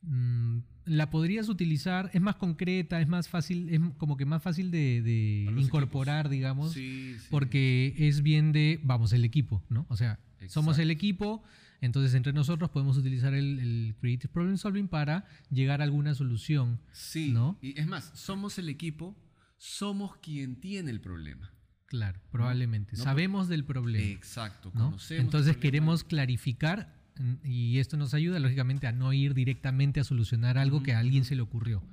mm, 0.01 0.59
la 0.85 1.09
podrías 1.09 1.49
utilizar, 1.49 2.09
es 2.13 2.21
más 2.21 2.35
concreta, 2.35 2.99
es 2.99 3.07
más 3.07 3.29
fácil, 3.29 3.69
es 3.69 3.79
como 3.97 4.17
que 4.17 4.25
más 4.25 4.41
fácil 4.41 4.71
de, 4.71 5.47
incorporar, 5.57 6.29
digamos, 6.29 6.73
Sí, 6.73 7.15
sí. 7.19 7.27
porque 7.29 7.93
es 7.97 8.21
bien 8.23 8.51
de, 8.51 8.79
vamos, 8.83 9.13
el 9.13 9.23
equipo, 9.23 9.63
¿no? 9.69 9.85
O 9.89 9.95
sea, 9.97 10.19
somos 10.47 10.79
el 10.79 10.89
equipo, 10.89 11.43
entonces 11.81 12.13
entre 12.15 12.33
nosotros 12.33 12.69
podemos 12.71 12.97
utilizar 12.97 13.33
el, 13.33 13.59
el 13.59 13.95
Creative 13.99 14.31
Problem 14.33 14.57
Solving 14.57 14.87
para 14.87 15.25
llegar 15.51 15.81
a 15.81 15.83
alguna 15.83 16.15
solución. 16.15 16.79
Sí, 16.91 17.31
¿no? 17.31 17.57
y 17.61 17.79
es 17.79 17.87
más, 17.87 18.11
somos 18.15 18.57
el 18.57 18.67
equipo, 18.69 19.15
somos 19.57 20.17
quien 20.17 20.55
tiene 20.59 20.89
el 20.91 21.01
problema. 21.01 21.51
Claro, 21.85 22.19
probablemente. 22.31 22.95
no, 22.97 23.03
Sabemos 23.03 23.47
del 23.47 23.65
problema. 23.65 24.05
Exacto, 24.05 24.71
¿no? 24.75 24.85
conocemos. 24.85 25.25
Entonces 25.25 25.47
el 25.49 25.53
problema. 25.55 25.61
queremos 25.61 26.03
clarificar 26.03 26.98
y 27.43 27.79
esto 27.79 27.97
nos 27.97 28.13
ayuda 28.13 28.39
lógicamente 28.39 28.87
a 28.87 28.91
no 28.91 29.11
ir 29.13 29.33
directamente 29.33 29.99
a 29.99 30.03
solucionar 30.03 30.57
algo 30.57 30.83
que 30.83 30.93
a 30.93 30.99
alguien 30.99 31.25
se 31.25 31.35
le 31.35 31.41
ocurrió. 31.41 31.83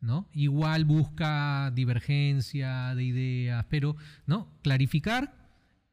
¿no? 0.00 0.28
Igual 0.32 0.84
busca 0.84 1.70
divergencia 1.74 2.94
de 2.94 3.04
ideas, 3.04 3.66
pero 3.68 3.96
¿no? 4.26 4.48
clarificar, 4.62 5.36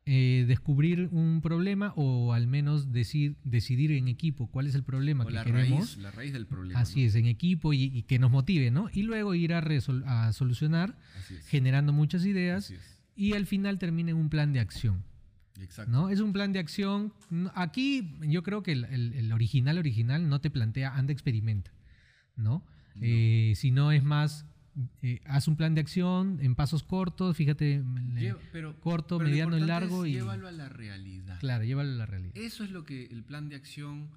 eh, 0.05 0.45
descubrir 0.47 1.09
un 1.11 1.41
problema 1.41 1.91
o 1.97 2.31
al 2.31 2.47
menos 2.47 2.93
decir, 2.93 3.35
decidir 3.43 3.91
en 3.91 4.07
equipo 4.07 4.47
cuál 4.49 4.67
es 4.67 4.75
el 4.75 4.83
problema 4.83 5.25
O 5.25 5.27
que 5.27 5.33
la 5.33 5.43
queremos. 5.43 5.79
raíz, 5.79 5.97
la 5.97 6.11
raíz 6.11 6.31
del 6.31 6.45
problema. 6.47 6.79
Así 6.79 7.01
¿no? 7.01 7.07
es, 7.07 7.15
en 7.15 7.25
equipo 7.25 7.73
y, 7.73 7.83
y 7.83 8.03
que 8.03 8.17
nos 8.17 8.31
motive, 8.31 8.71
¿no? 8.71 8.89
Y 8.93 9.03
luego 9.03 9.35
ir 9.35 9.53
a, 9.53 9.59
a 10.05 10.31
solucionar 10.31 10.97
generando 11.47 11.91
muchas 11.91 12.25
ideas 12.25 12.73
y 13.17 13.33
al 13.33 13.45
final 13.45 13.79
termina 13.79 14.11
en 14.11 14.17
un 14.17 14.29
plan 14.29 14.53
de 14.53 14.61
acción. 14.61 15.03
Exacto. 15.59 15.91
¿no? 15.91 16.09
Es 16.09 16.19
un 16.19 16.33
plan 16.33 16.53
de 16.53 16.59
acción. 16.59 17.13
No, 17.29 17.51
Aquí 17.55 18.15
yo 18.21 18.43
creo 18.43 18.63
que 18.63 18.71
el, 18.73 18.85
el- 18.85 19.13
el 19.13 19.31
original 19.33 19.77
original 19.77 20.29
no 20.29 20.39
te 20.41 20.49
plantea 20.49 20.95
anda 20.95 21.11
experimenta, 21.13 21.71
¿no? 22.35 22.63
Eh, 23.01 23.53
sino 23.55 23.91
es 23.91 24.03
más, 24.03 24.45
eh, 25.03 25.19
haz 25.25 25.47
un 25.47 25.55
plan 25.55 25.75
de 25.75 25.81
acción 25.81 26.39
en 26.41 26.55
pasos 26.55 26.81
cortos, 26.83 27.35
fíjate, 27.37 27.83
Lleva- 28.15 28.39
pero, 28.51 28.79
corto, 28.79 29.17
pero 29.19 29.29
mediano 29.29 29.57
y 29.57 29.61
largo 29.61 30.05
es 30.05 30.11
y 30.11 30.13
Llévalo 30.15 30.47
a 30.47 30.51
la 30.51 30.67
realidad. 30.69 31.39
claro, 31.39 31.63
llévalo 31.63 31.91
a 31.91 31.95
la 31.95 32.05
realidad. 32.07 32.33
Eso 32.35 32.63
es 32.63 32.71
lo 32.71 32.83
que 32.85 33.05
el 33.05 33.23
plan 33.23 33.49
de 33.49 33.55
acción 33.55 34.09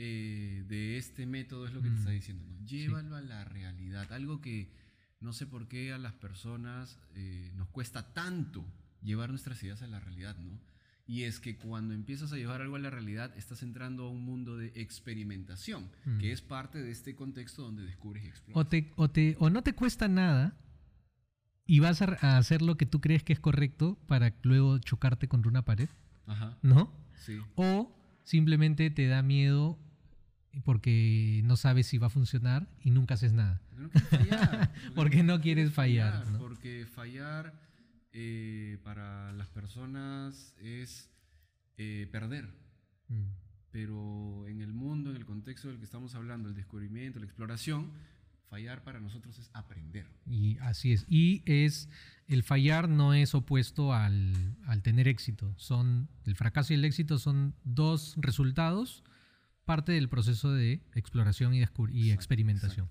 eh, 0.00 0.64
de 0.66 0.96
este 0.98 1.24
método 1.26 1.66
es 1.66 1.72
lo 1.72 1.80
que 1.80 1.88
te 1.88 1.94
Mm. 1.94 1.98
está 1.98 2.10
diciendo. 2.10 2.44
¿no? 2.48 2.66
Llévalo 2.66 3.14
a 3.16 3.20
la 3.20 3.44
realidad. 3.44 4.12
Algo 4.12 4.40
que 4.40 4.72
no 5.20 5.32
sé 5.32 5.46
por 5.46 5.68
qué 5.68 5.92
a 5.92 5.98
las 5.98 6.12
personas 6.14 6.98
eh, 7.14 7.52
nos 7.54 7.68
cuesta 7.68 8.12
tanto 8.12 8.64
llevar 9.02 9.30
nuestras 9.30 9.62
ideas 9.62 9.82
a 9.82 9.86
la 9.86 10.00
realidad, 10.00 10.36
¿no? 10.38 10.58
Y 11.06 11.24
es 11.24 11.38
que 11.38 11.58
cuando 11.58 11.92
empiezas 11.92 12.32
a 12.32 12.36
llevar 12.36 12.62
algo 12.62 12.76
a 12.76 12.78
la 12.78 12.88
realidad, 12.88 13.30
estás 13.36 13.62
entrando 13.62 14.04
a 14.04 14.10
un 14.10 14.22
mundo 14.24 14.56
de 14.56 14.72
experimentación, 14.74 15.90
Mm. 16.06 16.18
que 16.18 16.32
es 16.32 16.40
parte 16.40 16.82
de 16.82 16.90
este 16.90 17.14
contexto 17.14 17.62
donde 17.62 17.82
descubres 17.84 18.24
y 18.24 18.28
exploras. 18.28 18.66
O, 18.66 18.68
te, 18.68 18.92
o, 18.96 19.10
te, 19.10 19.36
o 19.38 19.50
no 19.50 19.62
te 19.62 19.74
cuesta 19.74 20.08
nada 20.08 20.56
y 21.66 21.80
vas 21.80 22.00
a, 22.00 22.16
a 22.22 22.38
hacer 22.38 22.62
lo 22.62 22.76
que 22.76 22.86
tú 22.86 23.00
crees 23.02 23.22
que 23.22 23.32
es 23.34 23.40
correcto 23.40 23.98
para 24.06 24.34
luego 24.42 24.78
chocarte 24.78 25.28
contra 25.28 25.50
una 25.50 25.64
pared, 25.64 25.88
Ajá, 26.26 26.56
¿no? 26.62 26.90
sí. 27.16 27.38
O 27.54 27.94
simplemente 28.22 28.88
te 28.90 29.06
da 29.06 29.22
miedo 29.22 29.78
porque 30.64 31.42
no 31.44 31.56
sabes 31.56 31.86
si 31.86 31.98
va 31.98 32.06
a 32.06 32.10
funcionar 32.10 32.68
y 32.82 32.90
nunca 32.90 33.14
haces 33.14 33.32
nada. 33.32 33.60
Porque 33.74 33.92
no 33.92 34.00
quieres 34.00 34.10
fallar. 34.10 34.72
Porque 34.94 35.22
no 35.22 35.40
quieres 35.40 35.72
fallar, 35.72 36.26
¿no? 36.30 36.38
Porque 36.38 36.86
fallar 36.86 37.52
eh, 38.14 38.78
para 38.84 39.32
las 39.32 39.48
personas 39.48 40.54
es 40.58 41.10
eh, 41.76 42.08
perder. 42.10 42.48
Mm. 43.08 43.24
Pero 43.70 44.46
en 44.46 44.60
el 44.62 44.72
mundo, 44.72 45.10
en 45.10 45.16
el 45.16 45.26
contexto 45.26 45.68
del 45.68 45.78
que 45.78 45.84
estamos 45.84 46.14
hablando, 46.14 46.48
el 46.48 46.54
descubrimiento, 46.54 47.18
la 47.18 47.24
exploración, 47.26 47.90
fallar 48.48 48.84
para 48.84 49.00
nosotros 49.00 49.36
es 49.40 49.50
aprender. 49.52 50.06
Y 50.26 50.58
así 50.58 50.92
es. 50.92 51.04
Y 51.08 51.42
es 51.44 51.88
el 52.28 52.44
fallar 52.44 52.88
no 52.88 53.14
es 53.14 53.34
opuesto 53.34 53.92
al, 53.92 54.56
al 54.66 54.82
tener 54.82 55.08
éxito. 55.08 55.52
Son 55.58 56.08
el 56.24 56.36
fracaso 56.36 56.72
y 56.72 56.76
el 56.76 56.84
éxito 56.84 57.18
son 57.18 57.56
dos 57.64 58.14
resultados, 58.18 59.02
parte 59.64 59.90
del 59.92 60.08
proceso 60.08 60.52
de 60.52 60.80
exploración 60.94 61.52
y, 61.54 61.60
descubri- 61.60 61.94
y 61.94 62.00
Exacto, 62.02 62.14
experimentación. 62.14 62.88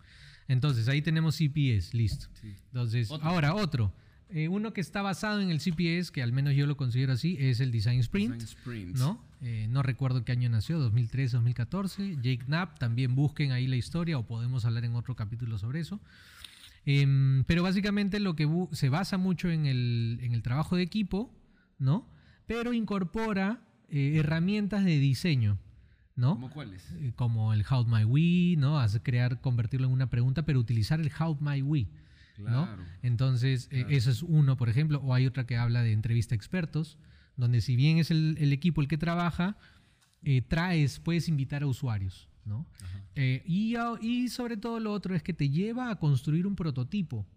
Entonces 0.50 0.90
ahí 0.90 1.02
tenemos 1.02 1.38
CPS, 1.38 1.94
listo. 1.94 2.28
Sí. 2.34 2.54
Entonces, 2.66 3.10
Otro. 3.10 3.26
ahora 3.26 3.56
otro. 3.56 3.96
Eh, 4.30 4.48
uno 4.48 4.74
que 4.74 4.82
está 4.82 5.02
basado 5.02 5.42
en 5.42 5.52
el 5.52 5.60
CPS, 5.60 6.12
que 6.12 6.24
al 6.24 6.32
menos 6.32 6.56
yo 6.56 6.66
lo 6.66 6.76
considero 6.76 7.14
así, 7.14 7.38
es 7.40 7.60
el 7.60 7.72
Design 7.72 8.00
Sprint. 8.00 8.34
Design 8.34 8.48
sprints. 8.48 9.00
¿no? 9.00 9.24
Eh, 9.42 9.68
no 9.70 9.84
recuerdo 9.84 10.24
qué 10.24 10.32
año 10.32 10.50
nació, 10.50 10.80
2013, 10.80 11.36
2014. 11.38 12.16
Jake 12.16 12.46
Knapp, 12.46 12.80
también 12.80 13.14
busquen 13.16 13.52
ahí 13.52 13.68
la 13.68 13.76
historia 13.76 14.18
o 14.18 14.26
podemos 14.26 14.66
hablar 14.66 14.86
en 14.86 14.96
otro 14.96 15.16
capítulo 15.16 15.58
sobre 15.58 15.82
eso. 15.82 16.00
Em, 16.86 17.44
pero 17.46 17.64
básicamente 17.64 18.20
lo 18.20 18.36
que 18.36 18.48
se 18.72 18.90
basa 18.90 19.18
mucho 19.18 19.50
en 19.50 19.66
el, 19.66 20.20
en 20.22 20.34
el 20.34 20.42
trabajo 20.42 20.76
de 20.76 20.84
equipo, 20.84 21.34
¿no? 21.80 22.10
Pero 22.46 22.74
incorpora 22.74 23.62
eh, 23.90 24.18
herramientas 24.18 24.84
de 24.84 25.00
diseño, 25.00 25.60
¿no? 26.16 26.32
¿Cómo 26.36 26.50
cuáles? 26.50 26.92
Eh, 27.00 27.14
Como 27.16 27.54
el 27.54 27.64
How 27.70 27.86
My 27.86 28.04
We, 28.04 28.56
¿no? 28.58 28.80
Hacer 28.80 29.02
crear, 29.02 29.40
convertirlo 29.40 29.88
en 29.88 29.94
una 29.94 30.10
pregunta, 30.10 30.46
pero 30.46 30.60
utilizar 30.60 31.00
el 31.00 31.12
How 31.18 31.38
My 31.40 31.62
We. 31.62 31.88
¿No? 32.38 32.66
Claro. 32.66 32.84
Entonces, 33.02 33.68
eh, 33.72 33.86
eso 33.90 34.10
es 34.12 34.24
uno, 34.24 34.58
por 34.58 34.70
ejemplo, 34.70 35.00
o 35.04 35.14
hay 35.14 35.26
otra 35.26 35.46
que 35.46 35.58
habla 35.58 35.84
de 35.84 35.92
entrevista 35.92 36.36
a 36.36 36.38
expertos, 36.38 36.98
donde 37.36 37.62
si 37.62 37.76
bien 37.76 37.98
es 37.98 38.12
el, 38.12 38.38
el 38.40 38.54
equipo 38.54 38.82
el 38.82 38.88
que 38.88 38.98
trabaja, 38.98 39.58
eh, 40.24 40.42
traes, 40.42 41.00
puedes 41.00 41.28
invitar 41.28 41.64
a 41.64 41.68
usuarios, 41.68 42.30
¿no? 42.46 42.66
Eh, 43.16 43.44
y, 43.46 44.30
sobre 44.30 44.58
todo 44.58 44.80
lo 44.80 44.92
otro 44.92 45.16
es 45.16 45.22
que 45.22 45.34
te 45.34 45.50
lleva 45.50 45.92
a 45.92 46.00
construir 46.00 46.48
un 46.48 46.56
prototipo, 46.56 47.28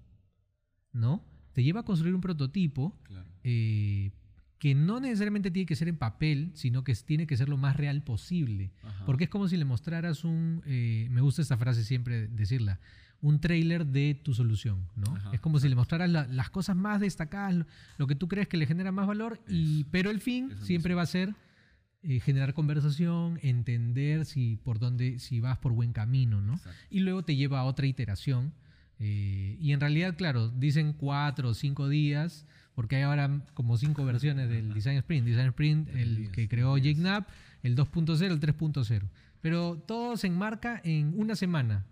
¿no? 0.93 1.25
Te 1.53 1.63
lleva 1.63 1.81
a 1.81 1.85
construir 1.85 2.15
un 2.15 2.21
prototipo 2.21 2.99
Claro. 3.05 3.29
que 3.43 4.75
no 4.75 5.01
necesariamente 5.01 5.51
tiene 5.51 5.67
que 5.67 5.77
ser 5.77 5.89
en 5.89 5.97
papel, 5.97 6.51
sino 6.55 6.85
que 6.85 6.95
tiene 6.95 7.27
que 7.27 7.37
ser 7.37 7.49
lo 7.49 7.57
más 7.57 7.77
real 7.77 8.03
posible. 8.03 8.73
Ajá. 8.83 9.05
Porque 9.05 9.25
es 9.25 9.31
como 9.31 9.49
si 9.49 9.57
le 9.57 9.65
mostraras 9.65 10.25
un, 10.25 10.63
me 10.65 11.21
gusta 11.21 11.43
esta 11.43 11.59
frase 11.59 11.85
siempre 11.85 12.29
decirla, 12.29 12.79
un 13.23 13.41
trailer 13.41 13.87
de 13.87 14.15
tu 14.23 14.35
solución, 14.35 14.87
¿no? 14.95 15.15
Ajá, 15.17 15.31
es 15.33 15.41
como 15.41 15.59
si 15.59 15.69
le 15.69 15.75
mostraras 15.75 16.09
la- 16.11 16.27
las 16.29 16.51
cosas 16.51 16.77
más 16.77 17.01
destacadas, 17.01 17.55
lo, 17.55 17.67
lo 17.99 18.07
que 18.07 18.15
tú 18.15 18.29
crees 18.29 18.47
que 18.49 18.57
le 18.57 18.67
genera 18.67 18.93
más 18.93 19.07
valor, 19.07 19.41
y, 19.49 19.85
pero 19.85 20.11
el 20.11 20.21
fin 20.21 20.51
siempre 20.63 20.91
mismo. 20.91 20.97
va 20.99 21.03
a 21.03 21.07
ser 21.07 21.35
eh, 22.03 22.21
generar 22.21 22.55
conversación, 22.55 23.39
entender 23.43 24.27
si 24.27 24.57
por 24.57 24.79
dónde, 24.79 25.19
si 25.19 25.41
vas 25.41 25.59
por 25.59 25.73
buen 25.73 25.93
camino, 25.93 26.41
¿no? 26.41 26.55
Exacto. 26.55 26.79
Y 26.91 27.01
luego 27.01 27.25
te 27.25 27.35
lleva 27.37 27.61
a 27.61 27.65
otra 27.65 27.87
iteración. 27.87 28.53
eh, 28.99 29.57
y 29.61 29.73
en 29.73 29.81
realidad, 29.81 30.15
claro, 30.17 30.49
dicen 30.49 30.93
cuatro 30.93 31.49
o 31.51 31.55
cinco 31.55 31.89
días, 31.89 32.47
porque 32.75 32.97
hay 32.97 33.03
ahora 33.03 33.43
como 33.55 33.77
cinco 33.77 34.05
versiones 34.05 34.49
del 34.49 34.73
Design 34.73 34.99
Sprint. 34.99 35.27
Design 35.27 35.49
Sprint, 35.49 35.89
el 35.97 36.31
que 36.31 36.49
creó 36.49 36.77
Jake. 36.79 36.95
Knapp, 36.97 37.29
el 37.63 37.75
2.0, 37.77 38.23
el 38.31 38.41
3.0. 38.41 39.03
Pero 39.41 39.77
todo 39.87 40.17
se 40.17 40.27
enmarca 40.29 40.81
en 40.85 41.13
una 41.17 41.35
semana. 41.37 41.85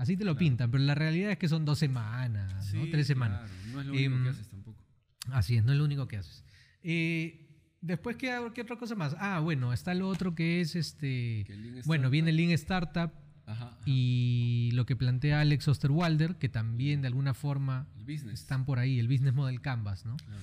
Así 0.00 0.16
te 0.16 0.24
lo 0.24 0.32
Claro. 0.32 0.38
pintan, 0.38 0.70
pero 0.70 0.82
la 0.82 0.94
realidad 0.94 1.30
es 1.32 1.38
que 1.38 1.46
son 1.46 1.64
dos 1.66 1.78
semanas, 1.78 2.72
¿no? 2.72 2.88
Tres 2.90 3.06
semanas. 3.06 3.50
claro, 3.50 3.72
No 3.72 3.80
es 3.80 3.86
lo 3.86 3.92
único 3.92 4.14
Em, 4.16 4.22
que 4.24 4.28
haces 4.30 4.48
tampoco. 4.48 4.82
Así 5.30 5.56
es, 5.56 5.64
no 5.64 5.72
es 5.72 5.78
lo 5.78 5.84
único 5.84 6.08
que 6.08 6.16
haces. 6.16 6.42
Eh, 6.82 7.46
después, 7.82 8.16
¿qué, 8.16 8.34
¿qué 8.54 8.62
otra 8.62 8.76
cosa 8.76 8.94
más? 8.94 9.14
Ah, 9.18 9.40
bueno, 9.40 9.74
está 9.74 9.92
lo 9.92 10.08
otro 10.08 10.34
que 10.34 10.62
es 10.62 10.74
este. 10.74 11.44
Que 11.46 11.82
Bueno, 11.84 12.08
viene 12.08 12.30
el 12.30 12.36
Lean 12.36 12.50
Startup 12.52 13.12
Ajá, 13.44 13.66
ajá. 13.66 13.78
y 13.84 14.70
lo 14.72 14.86
que 14.86 14.96
plantea 14.96 15.40
Alex 15.42 15.68
Osterwalder, 15.68 16.36
que 16.36 16.48
también 16.48 17.02
de 17.02 17.08
alguna 17.08 17.34
forma 17.34 17.86
están 18.32 18.64
por 18.64 18.78
ahí, 18.78 18.98
el 18.98 19.06
Business 19.06 19.34
Model 19.34 19.60
Canvas, 19.60 20.06
¿no? 20.06 20.16
Claro. 20.16 20.40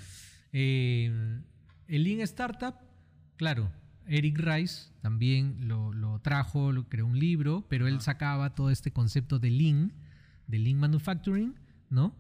Eh, 0.54 1.42
el 1.88 2.04
Lean 2.04 2.22
Startup, 2.22 2.76
claro, 3.38 3.72
Eric 4.08 4.40
Rice 4.40 4.90
también 5.02 5.68
lo, 5.68 5.94
lo 5.94 6.20
trajo, 6.20 6.72
lo 6.72 6.88
creó 6.88 7.06
un 7.06 7.20
libro, 7.20 7.66
pero 7.70 7.88
él 7.88 7.96
Ajá. 7.96 8.04
sacaba 8.04 8.56
todo 8.56 8.70
este 8.70 8.92
concepto 8.92 9.40
de 9.40 9.50
Lean, 9.52 9.94
de 10.48 10.60
Lean 10.60 10.78
Manufacturing, 10.80 11.56
¿no? 11.90 12.16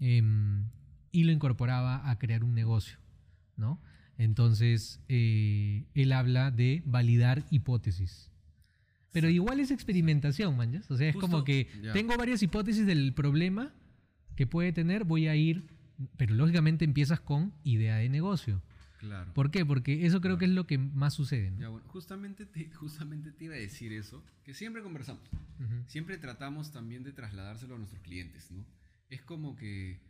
Em, 0.00 0.64
y 1.12 1.24
lo 1.24 1.32
incorporaba 1.32 2.08
a 2.08 2.18
crear 2.18 2.44
un 2.44 2.54
negocio, 2.54 2.98
¿no? 3.56 3.80
Entonces, 4.18 5.00
eh, 5.08 5.86
él 5.94 6.12
habla 6.12 6.50
de 6.50 6.82
validar 6.84 7.44
hipótesis. 7.50 8.30
Pero 9.12 9.28
igual 9.28 9.60
es 9.60 9.70
experimentación, 9.70 10.56
manjas. 10.56 10.90
O 10.90 10.96
sea, 10.96 11.08
es 11.08 11.16
como 11.16 11.42
que 11.42 11.68
tengo 11.92 12.16
varias 12.16 12.42
hipótesis 12.42 12.86
del 12.86 13.12
problema 13.12 13.74
que 14.36 14.46
puede 14.46 14.72
tener, 14.72 15.04
voy 15.04 15.26
a 15.26 15.34
ir, 15.34 15.66
pero 16.16 16.34
lógicamente 16.34 16.84
empiezas 16.84 17.20
con 17.20 17.52
idea 17.64 17.96
de 17.96 18.08
negocio. 18.08 18.62
Claro. 19.00 19.32
¿Por 19.32 19.50
qué? 19.50 19.64
Porque 19.64 20.04
eso 20.04 20.20
creo 20.20 20.34
Claro. 20.34 20.38
que 20.40 20.44
es 20.44 20.50
lo 20.50 20.66
que 20.66 20.76
más 20.76 21.14
sucede. 21.14 21.50
¿no? 21.50 21.58
Ya, 21.58 21.68
bueno, 21.70 21.88
justamente 21.88 22.44
te, 22.44 22.70
justamente 22.74 23.32
te 23.32 23.46
iba 23.46 23.54
a 23.54 23.58
decir 23.58 23.92
eso, 23.94 24.22
que 24.44 24.52
siempre 24.54 24.82
conversamos. 24.82 25.22
Siempre 25.86 26.18
tratamos 26.18 26.70
también 26.70 27.02
de 27.02 27.12
trasladárselo 27.12 27.74
a 27.74 27.78
nuestros 27.78 28.02
clientes, 28.02 28.50
¿no? 28.50 28.64
Es 29.08 29.22
como 29.22 29.56
que 29.56 30.00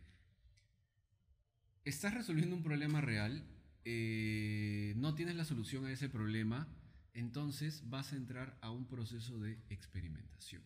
estás 1.85 2.13
resolviendo 2.13 2.55
un 2.55 2.63
problema 2.63 3.01
real, 3.01 3.43
eh, 3.85 4.93
no 4.97 5.15
tienes 5.15 5.35
la 5.35 5.45
solución 5.45 5.85
a 5.85 5.91
ese 5.91 6.09
problema, 6.09 6.67
entonces 7.13 7.89
vas 7.89 8.13
a 8.13 8.15
entrar 8.17 8.57
a 8.61 8.71
un 8.71 8.87
proceso 8.87 9.39
de 9.39 9.57
experimentación. 9.69 10.63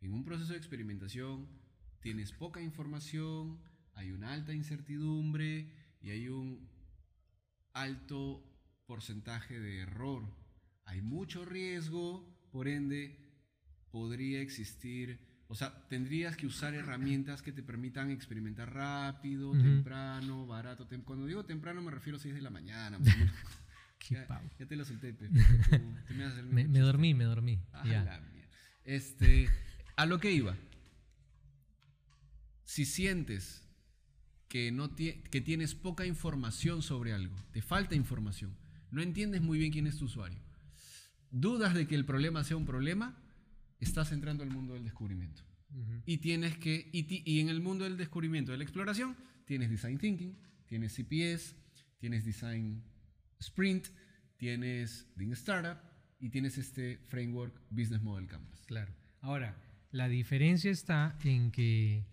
En 0.00 0.12
un 0.12 0.24
proceso 0.24 0.52
de 0.52 0.58
experimentación 0.58 1.48
tienes 2.00 2.32
poca 2.32 2.60
información, 2.60 3.58
hay 3.94 4.10
una 4.12 4.32
alta 4.32 4.52
incertidumbre 4.54 5.70
y 6.00 6.10
hay 6.10 6.28
un 6.28 6.68
alto 7.76 8.42
porcentaje 8.86 9.58
de 9.60 9.80
error. 9.80 10.22
Hay 10.84 11.02
mucho 11.02 11.44
riesgo, 11.44 12.48
por 12.52 12.68
ende 12.68 13.18
podría 13.90 14.40
existir, 14.40 15.20
o 15.48 15.54
sea, 15.54 15.86
tendrías 15.88 16.36
que 16.36 16.46
usar 16.46 16.74
herramientas 16.74 17.42
que 17.42 17.52
te 17.52 17.62
permitan 17.62 18.10
experimentar 18.10 18.72
rápido, 18.72 19.52
temprano, 19.52 20.46
barato. 20.46 20.88
tem- 20.88 21.04
Cuando 21.04 21.26
digo 21.26 21.44
temprano 21.44 21.82
me 21.82 21.90
refiero 21.90 22.16
a 22.18 22.20
6 22.20 22.34
de 22.34 22.42
la 22.42 22.50
mañana. 22.50 22.98
ya, 24.10 24.26
pavo. 24.26 24.48
ya 24.58 24.66
te 24.66 24.76
lo 24.76 24.84
solté, 24.84 25.12
Pepe. 25.12 25.28
Tú- 26.08 26.14
me 26.14 26.24
vas 26.24 26.38
a 26.38 26.42
Me, 26.42 26.66
me 26.68 26.78
dormí, 26.80 27.14
me 27.14 27.24
dormí. 27.24 27.60
Ah, 27.72 27.84
ya. 27.86 28.04
la 28.04 28.20
mierda. 28.20 28.50
Este, 28.84 29.48
a 29.96 30.06
lo 30.06 30.18
que 30.20 30.32
iba. 30.32 30.56
Si 32.64 32.84
sientes 32.84 33.65
que, 34.48 34.70
no 34.72 34.94
que 34.94 35.40
tienes 35.44 35.74
poca 35.74 36.06
información 36.06 36.82
sobre 36.82 37.12
algo, 37.12 37.34
te 37.52 37.62
falta 37.62 37.94
información, 37.94 38.56
no 38.90 39.02
entiendes 39.02 39.42
muy 39.42 39.58
bien 39.58 39.72
quién 39.72 39.86
es 39.86 39.98
tu 39.98 40.04
usuario, 40.06 40.38
dudas 41.30 41.74
de 41.74 41.86
que 41.86 41.94
el 41.94 42.04
problema 42.04 42.44
sea 42.44 42.56
un 42.56 42.66
problema, 42.66 43.16
estás 43.80 44.12
entrando 44.12 44.42
al 44.42 44.50
mundo 44.50 44.74
del 44.74 44.84
descubrimiento. 44.84 45.42
Y 46.06 46.18
tienes 46.18 46.56
que, 46.56 46.88
y, 46.92 47.02
ti- 47.02 47.22
y 47.26 47.40
en 47.40 47.48
el 47.50 47.60
mundo 47.60 47.84
del 47.84 47.96
descubrimiento, 47.98 48.52
de 48.52 48.58
la 48.58 48.64
exploración, 48.64 49.16
tienes 49.44 49.68
Design 49.68 49.98
Thinking, 49.98 50.34
tienes 50.66 50.94
CPS, 50.94 51.54
tienes 51.98 52.24
Design 52.24 52.82
Sprint, 53.40 53.88
tienes 54.38 55.06
Lean 55.16 55.32
Startup 55.32 55.78
y 56.18 56.30
tienes 56.30 56.56
este 56.56 56.98
framework 57.08 57.60
Business 57.70 58.00
Model 58.00 58.26
Canvas. 58.26 58.62
Claro. 58.66 58.94
Ahora, 59.20 59.56
la 59.90 60.08
diferencia 60.08 60.70
está 60.70 61.18
en 61.24 61.50
que 61.50 62.06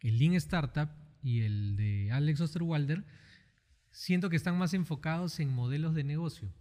el 0.00 0.18
Lean 0.18 0.34
Startup 0.34 0.88
y 1.22 1.40
el 1.40 1.76
de 1.76 2.10
Alex 2.12 2.40
Osterwalder 2.40 3.04
siento 3.90 4.30
que 4.30 4.36
están 4.36 4.58
más 4.58 4.74
enfocados 4.74 5.40
en 5.40 5.48
modelos 5.52 5.94
de 5.94 6.04
negocio. 6.04 6.52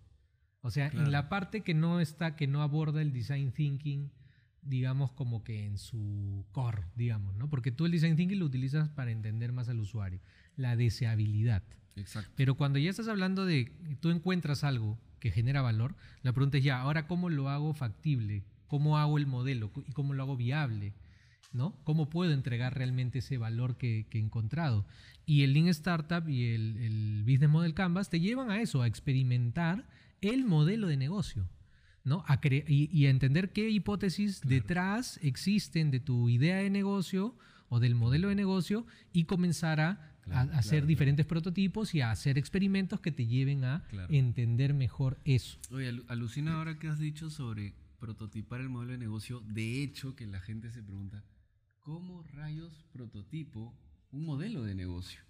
O 0.62 0.72
sea, 0.72 0.90
Claro. 0.90 1.06
en 1.06 1.12
la 1.12 1.30
parte 1.30 1.62
que 1.62 1.74
no 1.74 2.00
está, 2.00 2.36
que 2.36 2.48
no 2.48 2.62
aborda 2.62 3.02
el 3.02 3.14
design 3.14 3.52
thinking, 3.52 4.12
digamos, 4.62 5.12
como 5.12 5.44
que 5.44 5.66
en 5.66 5.78
su 5.78 6.46
core, 6.52 6.84
digamos, 6.96 7.36
¿no? 7.36 7.50
Porque 7.50 7.72
tú 7.72 7.86
el 7.86 7.92
design 7.92 8.16
thinking 8.16 8.40
lo 8.40 8.46
utilizas 8.46 8.90
para 8.90 9.12
entender 9.12 9.52
más 9.54 9.70
al 9.70 9.80
usuario. 9.80 10.20
La 10.56 10.76
deseabilidad. 10.76 11.64
Exacto. 11.96 12.32
Pero 12.36 12.56
cuando 12.56 12.80
ya 12.80 12.90
estás 12.90 13.08
hablando 13.08 13.46
de 13.46 13.72
tú 14.02 14.10
encuentras 14.10 14.64
algo 14.64 15.00
que 15.20 15.32
genera 15.32 15.62
valor, 15.62 15.96
la 16.22 16.34
pregunta 16.34 16.58
es 16.58 16.64
ya, 16.64 16.82
ahora 16.82 17.08
cómo 17.08 17.30
lo 17.30 17.50
hago 17.50 17.74
factible, 17.74 18.44
cómo 18.68 18.98
hago 18.98 19.18
el 19.18 19.26
modelo 19.26 19.72
y 19.88 19.92
cómo 19.94 20.14
lo 20.14 20.24
hago 20.24 20.36
viable, 20.38 20.94
¿no? 21.58 21.76
¿Cómo 21.84 22.10
puedo 22.10 22.32
entregar 22.32 22.76
realmente 22.78 23.20
ese 23.20 23.38
valor 23.38 23.76
que, 23.78 24.06
que 24.10 24.20
he 24.20 24.22
encontrado? 24.22 24.86
Y 25.26 25.42
el 25.44 25.54
Lean 25.54 25.68
Startup 25.68 26.28
y 26.30 26.46
el, 26.54 26.78
el 26.78 27.24
Business 27.24 27.50
Model 27.50 27.74
Canvas 27.74 28.10
te 28.10 28.20
llevan 28.22 28.50
a 28.52 28.62
eso, 28.62 28.82
a 28.82 28.88
experimentar 28.88 29.90
el 30.22 30.46
modelo 30.46 30.88
de 30.88 30.96
negocio. 30.98 31.50
¿no? 32.06 32.24
A 32.28 32.40
cre- 32.40 32.64
y, 32.70 32.90
y 32.98 33.08
a 33.08 33.10
entender 33.10 33.52
qué 33.52 33.70
hipótesis 33.70 34.40
Claro. 34.40 34.56
detrás 34.56 35.20
existen 35.22 35.92
de 35.92 36.00
tu 36.00 36.30
idea 36.30 36.56
de 36.58 36.70
negocio 36.70 37.36
o 37.68 37.82
del 37.82 37.96
modelo 37.96 38.30
de 38.30 38.36
negocio 38.36 38.86
y 39.12 39.26
comenzar 39.26 39.82
a, 39.82 39.90
a- 39.90 40.08
Claro, 40.24 40.52
hacer 40.54 40.72
claro, 40.80 40.88
diferentes 40.88 41.26
prototipos 41.26 41.94
y 41.96 42.00
a 42.02 42.12
hacer 42.12 42.38
experimentos 42.38 43.02
que 43.02 43.12
te 43.12 43.26
lleven 43.28 43.66
a 43.66 43.84
Claro. 43.90 44.14
entender 44.14 44.74
mejor 44.74 45.18
eso. 45.26 45.58
Oye, 45.72 45.90
alu- 45.92 46.06
alucina 46.08 46.56
ahora 46.56 46.80
que 46.80 46.88
has 46.88 47.00
dicho 47.00 47.30
sobre 47.30 47.74
prototipar 48.00 48.62
el 48.62 48.70
modelo 48.70 48.92
de 48.94 49.00
negocio. 49.00 49.42
De 49.42 49.82
hecho, 49.84 50.16
que 50.16 50.28
la 50.28 50.40
gente 50.40 50.72
se 50.72 50.82
pregunta, 50.84 51.24
¿cómo 51.88 52.22
rayos 52.34 52.84
prototipo 52.92 53.74
un 54.12 54.26
modelo 54.26 54.62
de 54.64 54.76
negocio? 54.76 55.22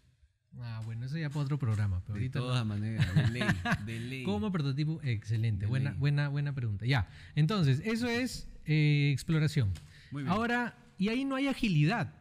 Ah, 0.60 0.82
bueno, 0.86 1.06
eso 1.06 1.16
ya 1.16 1.30
para 1.30 1.42
otro 1.42 1.60
programa. 1.60 2.02
Pero 2.08 2.18
De 2.18 2.26
no. 2.26 2.32
todas 2.32 2.66
maneras, 2.66 3.14
de 3.14 3.28
ley, 3.30 3.44
de 3.86 4.00
ley. 4.10 4.24
¿Cómo 4.24 4.52
prototipo? 4.52 5.00
Excelente, 5.04 5.66
De 5.66 5.70
buena, 5.70 5.92
ley. 5.92 6.00
buena, 6.00 6.30
buena 6.30 6.54
pregunta. 6.56 6.88
Ya, 6.88 7.08
entonces, 7.36 7.80
eso 7.86 8.08
es 8.08 8.50
eh, 8.66 9.12
exploración. 9.14 9.72
Muy 10.12 10.24
bien. 10.24 10.34
Ahora, 10.34 10.76
y 10.98 11.10
ahí 11.10 11.26
no 11.26 11.36
hay 11.36 11.48
agilidad. 11.48 12.12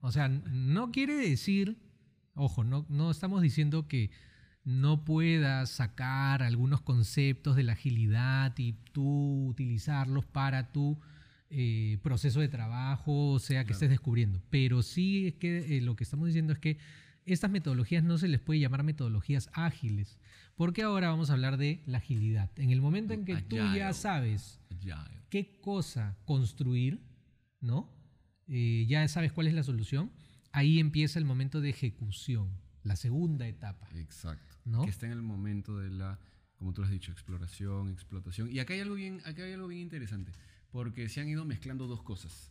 O 0.00 0.10
sea, 0.12 0.28
no 0.30 0.90
quiere 0.90 1.14
decir, 1.16 1.76
ojo, 2.34 2.64
no, 2.64 2.86
no 2.88 3.10
estamos 3.10 3.42
diciendo 3.42 3.86
que 3.86 4.10
no 4.64 5.04
puedas 5.04 5.68
sacar 5.68 6.42
algunos 6.42 6.80
conceptos 6.80 7.54
de 7.54 7.64
la 7.64 7.72
agilidad 7.74 8.54
y 8.56 8.72
tú 8.92 9.46
utilizarlos 9.48 10.24
para 10.24 10.72
tu 10.72 10.98
eh, 11.56 11.98
proceso 12.02 12.40
de 12.40 12.48
trabajo, 12.48 13.32
o 13.32 13.38
sea, 13.38 13.60
que 13.62 13.66
Claro. 13.68 13.74
estés 13.76 13.90
descubriendo. 13.90 14.42
Pero 14.50 14.82
sí 14.82 15.28
es 15.28 15.34
que 15.34 15.76
eh, 15.76 15.80
lo 15.80 15.94
que 15.96 16.04
estamos 16.04 16.26
diciendo 16.26 16.52
es 16.52 16.58
que 16.58 16.78
estas 17.26 17.50
metodologías 17.50 18.02
no 18.04 18.18
se 18.18 18.28
les 18.28 18.40
puede 18.40 18.60
llamar 18.60 18.82
metodologías 18.82 19.48
ágiles, 19.54 20.18
porque 20.56 20.82
ahora 20.82 21.08
vamos 21.08 21.30
a 21.30 21.34
hablar 21.34 21.56
de 21.56 21.82
la 21.86 21.98
agilidad. 21.98 22.50
En 22.58 22.70
el 22.70 22.80
momento 22.80 23.12
en 23.14 23.24
que 23.24 23.36
tú 23.42 23.56
ya 23.74 23.92
sabes 23.92 24.60
qué 25.30 25.58
cosa 25.60 26.16
construir, 26.24 27.00
¿no? 27.60 27.90
Eh, 28.48 28.84
ya 28.88 29.06
sabes 29.08 29.32
cuál 29.32 29.46
es 29.46 29.54
la 29.54 29.62
solución, 29.62 30.10
ahí 30.52 30.78
empieza 30.78 31.18
el 31.18 31.24
momento 31.24 31.60
de 31.60 31.70
ejecución, 31.70 32.50
la 32.82 32.96
segunda 32.96 33.46
etapa. 33.48 33.88
exacto. 33.94 34.54
¿No? 34.66 34.82
Que 34.84 34.90
está 34.90 35.06
en 35.06 35.12
el 35.12 35.22
momento 35.22 35.78
de 35.78 35.90
la, 35.90 36.18
como 36.56 36.72
tú 36.72 36.80
lo 36.82 36.86
has 36.86 36.92
dicho, 36.92 37.12
exploración, 37.12 37.90
explotación. 37.90 38.50
Y 38.50 38.58
acá 38.60 38.72
hay 38.74 38.80
algo 38.80 38.94
bien, 38.94 39.20
acá 39.26 39.42
hay 39.44 39.52
algo 39.52 39.68
bien 39.68 39.82
interesante, 39.82 40.32
porque 40.74 41.08
se 41.08 41.20
han 41.20 41.28
ido 41.28 41.44
mezclando 41.44 41.86
dos 41.86 42.02
cosas. 42.02 42.50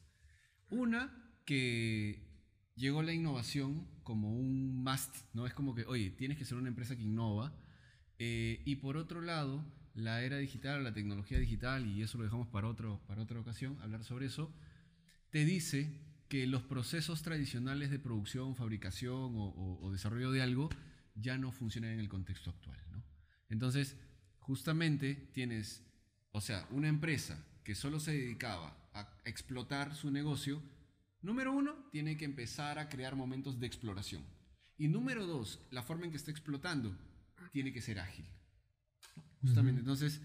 Una, 0.69 1.11
que 1.43 2.25
llegó 2.73 3.03
la 3.03 3.11
innovación 3.11 3.85
como 4.01 4.33
un 4.33 4.81
must, 4.81 5.13
¿no? 5.33 5.45
Es 5.45 5.53
como 5.53 5.75
que, 5.75 5.83
oye, 5.83 6.09
tienes 6.09 6.37
que 6.37 6.45
ser 6.45 6.57
una 6.57 6.69
empresa 6.69 6.95
que 6.95 7.03
innova. 7.03 7.53
Eh, 8.19 8.61
y 8.63 8.77
por 8.77 8.95
otro 8.95 9.19
lado, 9.19 9.65
la 9.93 10.23
era 10.23 10.37
digital, 10.37 10.85
la 10.85 10.93
tecnología 10.93 11.37
digital, 11.37 11.85
y 11.85 12.01
eso 12.01 12.17
lo 12.17 12.23
dejamos 12.23 12.47
para, 12.47 12.69
otro, 12.69 13.01
para 13.07 13.21
otra 13.23 13.41
ocasión, 13.41 13.77
hablar 13.81 14.05
sobre 14.05 14.27
eso, 14.27 14.53
te 15.29 15.43
dice 15.43 15.91
que 16.29 16.47
los 16.47 16.63
procesos 16.63 17.23
tradicionales 17.23 17.91
de 17.91 17.99
producción, 17.99 18.55
fabricación 18.55 19.35
o, 19.35 19.49
o- 19.49 19.85
o 19.85 19.91
desarrollo 19.91 20.31
de 20.31 20.41
algo 20.41 20.69
ya 21.13 21.37
no 21.37 21.51
funcionan 21.51 21.91
en 21.91 21.99
el 21.99 22.07
contexto 22.07 22.51
actual. 22.51 22.79
¿no? 22.89 23.03
Entonces, 23.49 23.97
justamente 24.39 25.13
tienes, 25.33 25.83
o 26.31 26.39
sea, 26.39 26.65
una 26.71 26.87
empresa 26.87 27.45
que 27.63 27.75
solo 27.75 27.99
se 27.99 28.11
dedicaba 28.11 28.75
a 28.93 29.07
explotar 29.25 29.95
su 29.95 30.11
negocio, 30.11 30.61
número 31.21 31.51
uno, 31.51 31.73
tiene 31.91 32.17
que 32.17 32.25
empezar 32.25 32.77
a 32.79 32.89
crear 32.89 33.15
momentos 33.15 33.59
de 33.59 33.67
exploración. 33.67 34.23
Y 34.77 34.87
número 34.87 35.25
dos, 35.25 35.59
la 35.71 35.83
forma 35.83 36.05
en 36.05 36.11
que 36.11 36.17
está 36.17 36.31
explotando 36.31 36.95
tiene 37.51 37.71
que 37.71 37.81
ser 37.81 37.99
ágil. 37.99 38.25
Justamente, 39.41 39.79
entonces, 39.79 40.21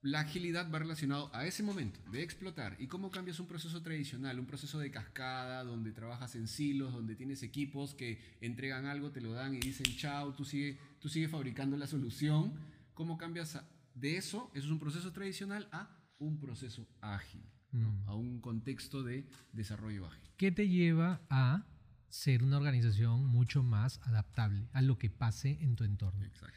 la 0.00 0.20
agilidad 0.20 0.70
va 0.72 0.80
relacionado 0.80 1.30
a 1.34 1.46
ese 1.46 1.62
momento 1.62 2.00
de 2.10 2.22
explotar 2.22 2.76
y 2.80 2.88
cómo 2.88 3.10
cambias 3.10 3.38
un 3.38 3.46
proceso 3.46 3.82
tradicional, 3.82 4.38
un 4.40 4.46
proceso 4.46 4.78
de 4.80 4.90
cascada 4.90 5.62
donde 5.62 5.92
trabajas 5.92 6.34
en 6.34 6.48
silos, 6.48 6.92
donde 6.92 7.14
tienes 7.14 7.42
equipos 7.44 7.94
que 7.94 8.20
entregan 8.40 8.86
algo, 8.86 9.12
te 9.12 9.20
lo 9.20 9.32
dan 9.32 9.54
y 9.54 9.60
dicen 9.60 9.86
chao, 9.96 10.34
tú 10.34 10.44
sigue, 10.44 10.78
tú 10.98 11.08
sigue 11.08 11.28
fabricando 11.28 11.76
la 11.76 11.86
solución. 11.86 12.52
¿Cómo 12.94 13.16
cambias 13.16 13.54
a- 13.56 13.68
de 13.94 14.16
eso? 14.16 14.50
Eso 14.54 14.66
es 14.66 14.72
un 14.72 14.80
proceso 14.80 15.12
tradicional 15.12 15.68
a 15.70 15.88
un 16.24 16.38
proceso 16.38 16.88
ágil, 17.00 17.42
¿no? 17.72 17.90
Mm. 17.92 18.08
a 18.08 18.14
un 18.14 18.40
contexto 18.40 19.02
de 19.02 19.26
desarrollo 19.52 20.06
ágil. 20.06 20.30
¿Qué 20.36 20.52
te 20.52 20.68
lleva 20.68 21.20
a 21.30 21.64
ser 22.08 22.42
una 22.42 22.58
organización 22.58 23.26
mucho 23.26 23.62
más 23.62 24.00
adaptable 24.04 24.68
a 24.72 24.82
lo 24.82 24.98
que 24.98 25.08
pase 25.10 25.58
en 25.62 25.76
tu 25.76 25.84
entorno? 25.84 26.24
Exacto. 26.24 26.56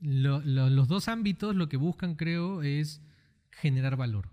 Lo- 0.00 0.40
lo- 0.40 0.70
los 0.70 0.88
dos 0.88 1.08
ámbitos 1.08 1.56
lo 1.56 1.68
que 1.68 1.76
buscan, 1.76 2.14
creo, 2.14 2.62
es 2.62 3.00
generar 3.50 3.96
valor. 3.96 4.30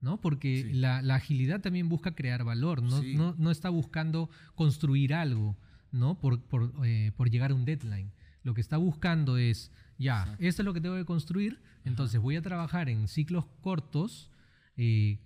¿no? 0.00 0.20
Porque 0.20 0.62
Sí. 0.64 0.72
la, 0.72 1.00
la 1.00 1.14
agilidad 1.14 1.60
también 1.60 1.88
busca 1.88 2.16
crear 2.16 2.42
valor, 2.42 2.82
no, 2.82 3.00
Sí. 3.02 3.14
no, 3.14 3.36
no 3.38 3.52
está 3.52 3.68
buscando 3.68 4.28
construir 4.56 5.14
algo, 5.14 5.56
¿no? 5.92 6.18
Por, 6.18 6.42
por, 6.42 6.72
eh, 6.84 7.12
por 7.16 7.30
llegar 7.30 7.52
a 7.52 7.54
un 7.54 7.64
deadline. 7.64 8.10
Lo 8.42 8.54
que 8.54 8.60
está 8.60 8.76
buscando 8.76 9.36
es, 9.36 9.70
ya, 9.98 10.22
Exacto. 10.22 10.44
esto 10.44 10.62
es 10.62 10.66
lo 10.66 10.74
que 10.74 10.80
tengo 10.80 10.96
que 10.96 11.04
construir, 11.04 11.62
entonces 11.84 12.20
voy 12.20 12.36
a 12.36 12.42
trabajar 12.42 12.88
en 12.88 13.08
ciclos 13.08 13.44
cortos, 13.60 14.30
eh, 14.76 15.18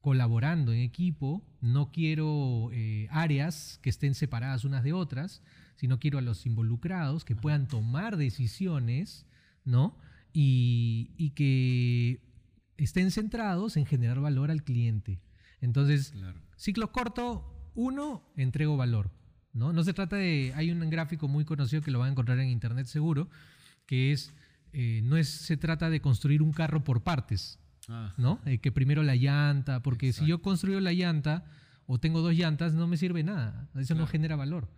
colaborando 0.00 0.72
en 0.72 0.80
equipo, 0.80 1.42
no 1.60 1.90
quiero 1.90 2.68
eh, 2.72 3.08
áreas 3.10 3.78
que 3.82 3.88
estén 3.90 4.14
separadas 4.14 4.64
unas 4.64 4.84
de 4.84 4.92
otras, 4.92 5.42
sino 5.76 5.98
quiero 5.98 6.18
a 6.18 6.22
los 6.22 6.44
involucrados 6.46 7.24
que 7.24 7.34
puedan 7.34 7.66
tomar 7.66 8.16
decisiones, 8.16 9.26
¿no? 9.64 9.96
Y, 10.32 11.12
y 11.16 11.30
que 11.30 12.20
estén 12.76 13.10
centrados 13.10 13.76
en 13.76 13.86
generar 13.86 14.20
valor 14.20 14.50
al 14.50 14.62
cliente. 14.62 15.20
Entonces, 15.60 16.10
Claro. 16.10 16.40
ciclo 16.56 16.92
corto, 16.92 17.70
uno, 17.74 18.30
entrego 18.36 18.76
valor, 18.76 19.10
¿no? 19.54 19.72
No 19.72 19.82
se 19.84 19.94
trata 19.94 20.16
de, 20.16 20.52
hay 20.54 20.70
un 20.70 20.88
gráfico 20.90 21.26
muy 21.28 21.44
conocido 21.46 21.80
que 21.80 21.90
lo 21.90 21.98
van 22.00 22.08
a 22.08 22.12
encontrar 22.12 22.38
en 22.40 22.48
internet 22.48 22.86
seguro, 22.86 23.30
que 23.86 24.12
es, 24.12 24.34
eh, 24.72 25.00
no 25.04 25.16
es, 25.16 25.28
se 25.28 25.56
trata 25.56 25.88
de 25.88 26.00
construir 26.00 26.42
un 26.42 26.52
carro 26.52 26.84
por 26.84 27.02
partes, 27.02 27.58
Ah, 27.88 28.14
¿no? 28.16 28.40
Eh, 28.46 28.58
que 28.58 28.72
primero 28.72 29.02
la 29.02 29.14
llanta, 29.14 29.82
porque 29.82 30.12
si 30.12 30.26
yo 30.26 30.40
construyo 30.40 30.80
la 30.80 30.92
llanta 30.92 31.44
o 31.86 31.98
tengo 31.98 32.22
dos 32.22 32.34
llantas, 32.34 32.72
no 32.72 32.86
me 32.86 32.96
sirve 32.96 33.22
nada. 33.22 33.68
Eso 33.74 33.94
no 33.94 34.06
genera 34.06 34.36
valor. 34.36 34.70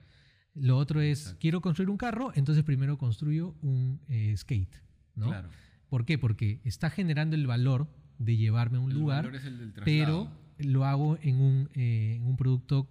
Lo 0.54 0.76
otro 0.76 1.00
es, 1.00 1.20
Exacto. 1.20 1.38
quiero 1.40 1.60
construir 1.60 1.90
un 1.90 1.98
carro, 1.98 2.32
entonces 2.34 2.64
primero 2.64 2.98
construyo 2.98 3.54
un 3.62 4.00
eh, 4.08 4.34
skate, 4.36 4.74
¿no? 5.14 5.26
Claro. 5.28 5.50
¿Por 5.88 6.04
qué? 6.04 6.18
Porque 6.18 6.60
está 6.64 6.90
generando 6.90 7.36
el 7.36 7.46
valor 7.46 7.88
de 8.18 8.36
llevarme 8.36 8.78
a 8.78 8.80
un 8.80 8.90
El 8.90 8.98
lugar, 8.98 9.24
valor 9.24 9.36
es 9.36 9.44
el 9.44 9.58
del 9.58 9.72
pero 9.84 10.32
lo 10.58 10.84
hago 10.84 11.18
en 11.22 11.40
un, 11.40 11.68
en 11.74 12.26
un 12.26 12.36
producto, 12.36 12.88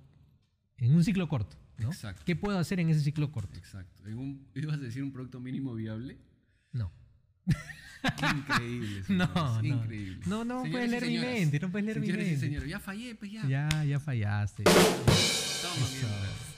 en 0.78 0.96
un 0.96 1.04
ciclo 1.04 1.28
corto, 1.28 1.58
¿no? 1.78 1.88
Exacto. 1.92 2.24
¿Qué 2.26 2.36
puedo 2.36 2.58
hacer 2.60 2.80
en 2.80 2.90
ese 2.90 3.02
ciclo 3.02 3.32
corto? 3.32 3.58
Exacto. 3.58 4.08
En 4.08 4.18
un, 4.18 4.48
¿Ibas 4.56 4.76
a 4.76 4.80
decir 4.80 5.04
un 5.04 5.12
producto 5.12 5.40
mínimo 5.40 5.74
viable? 5.76 6.18
No. 6.72 6.92
Increíble. 8.36 9.04
No, 9.10 9.26
señores, 9.28 9.64
no. 9.64 9.84
Increíble. 9.84 10.20
No, 10.28 10.46
no 10.46 10.64
Señores 10.64 10.72
puedes 10.72 10.90
leer 10.92 11.06
mi 11.08 11.18
mente, 11.18 11.60
no 11.60 11.72
puedes 11.72 11.86
leer 11.86 12.00
mi 12.00 12.08
mente. 12.08 12.38
señores, 12.38 12.70
ya 12.70 12.80
fallé, 12.80 13.16
pues 13.16 13.32
ya. 13.32 13.48
Ya, 13.48 13.84
ya 13.84 14.00
fallaste. 14.00 14.64
Toma, 14.64 15.88
mientras. 15.92 16.56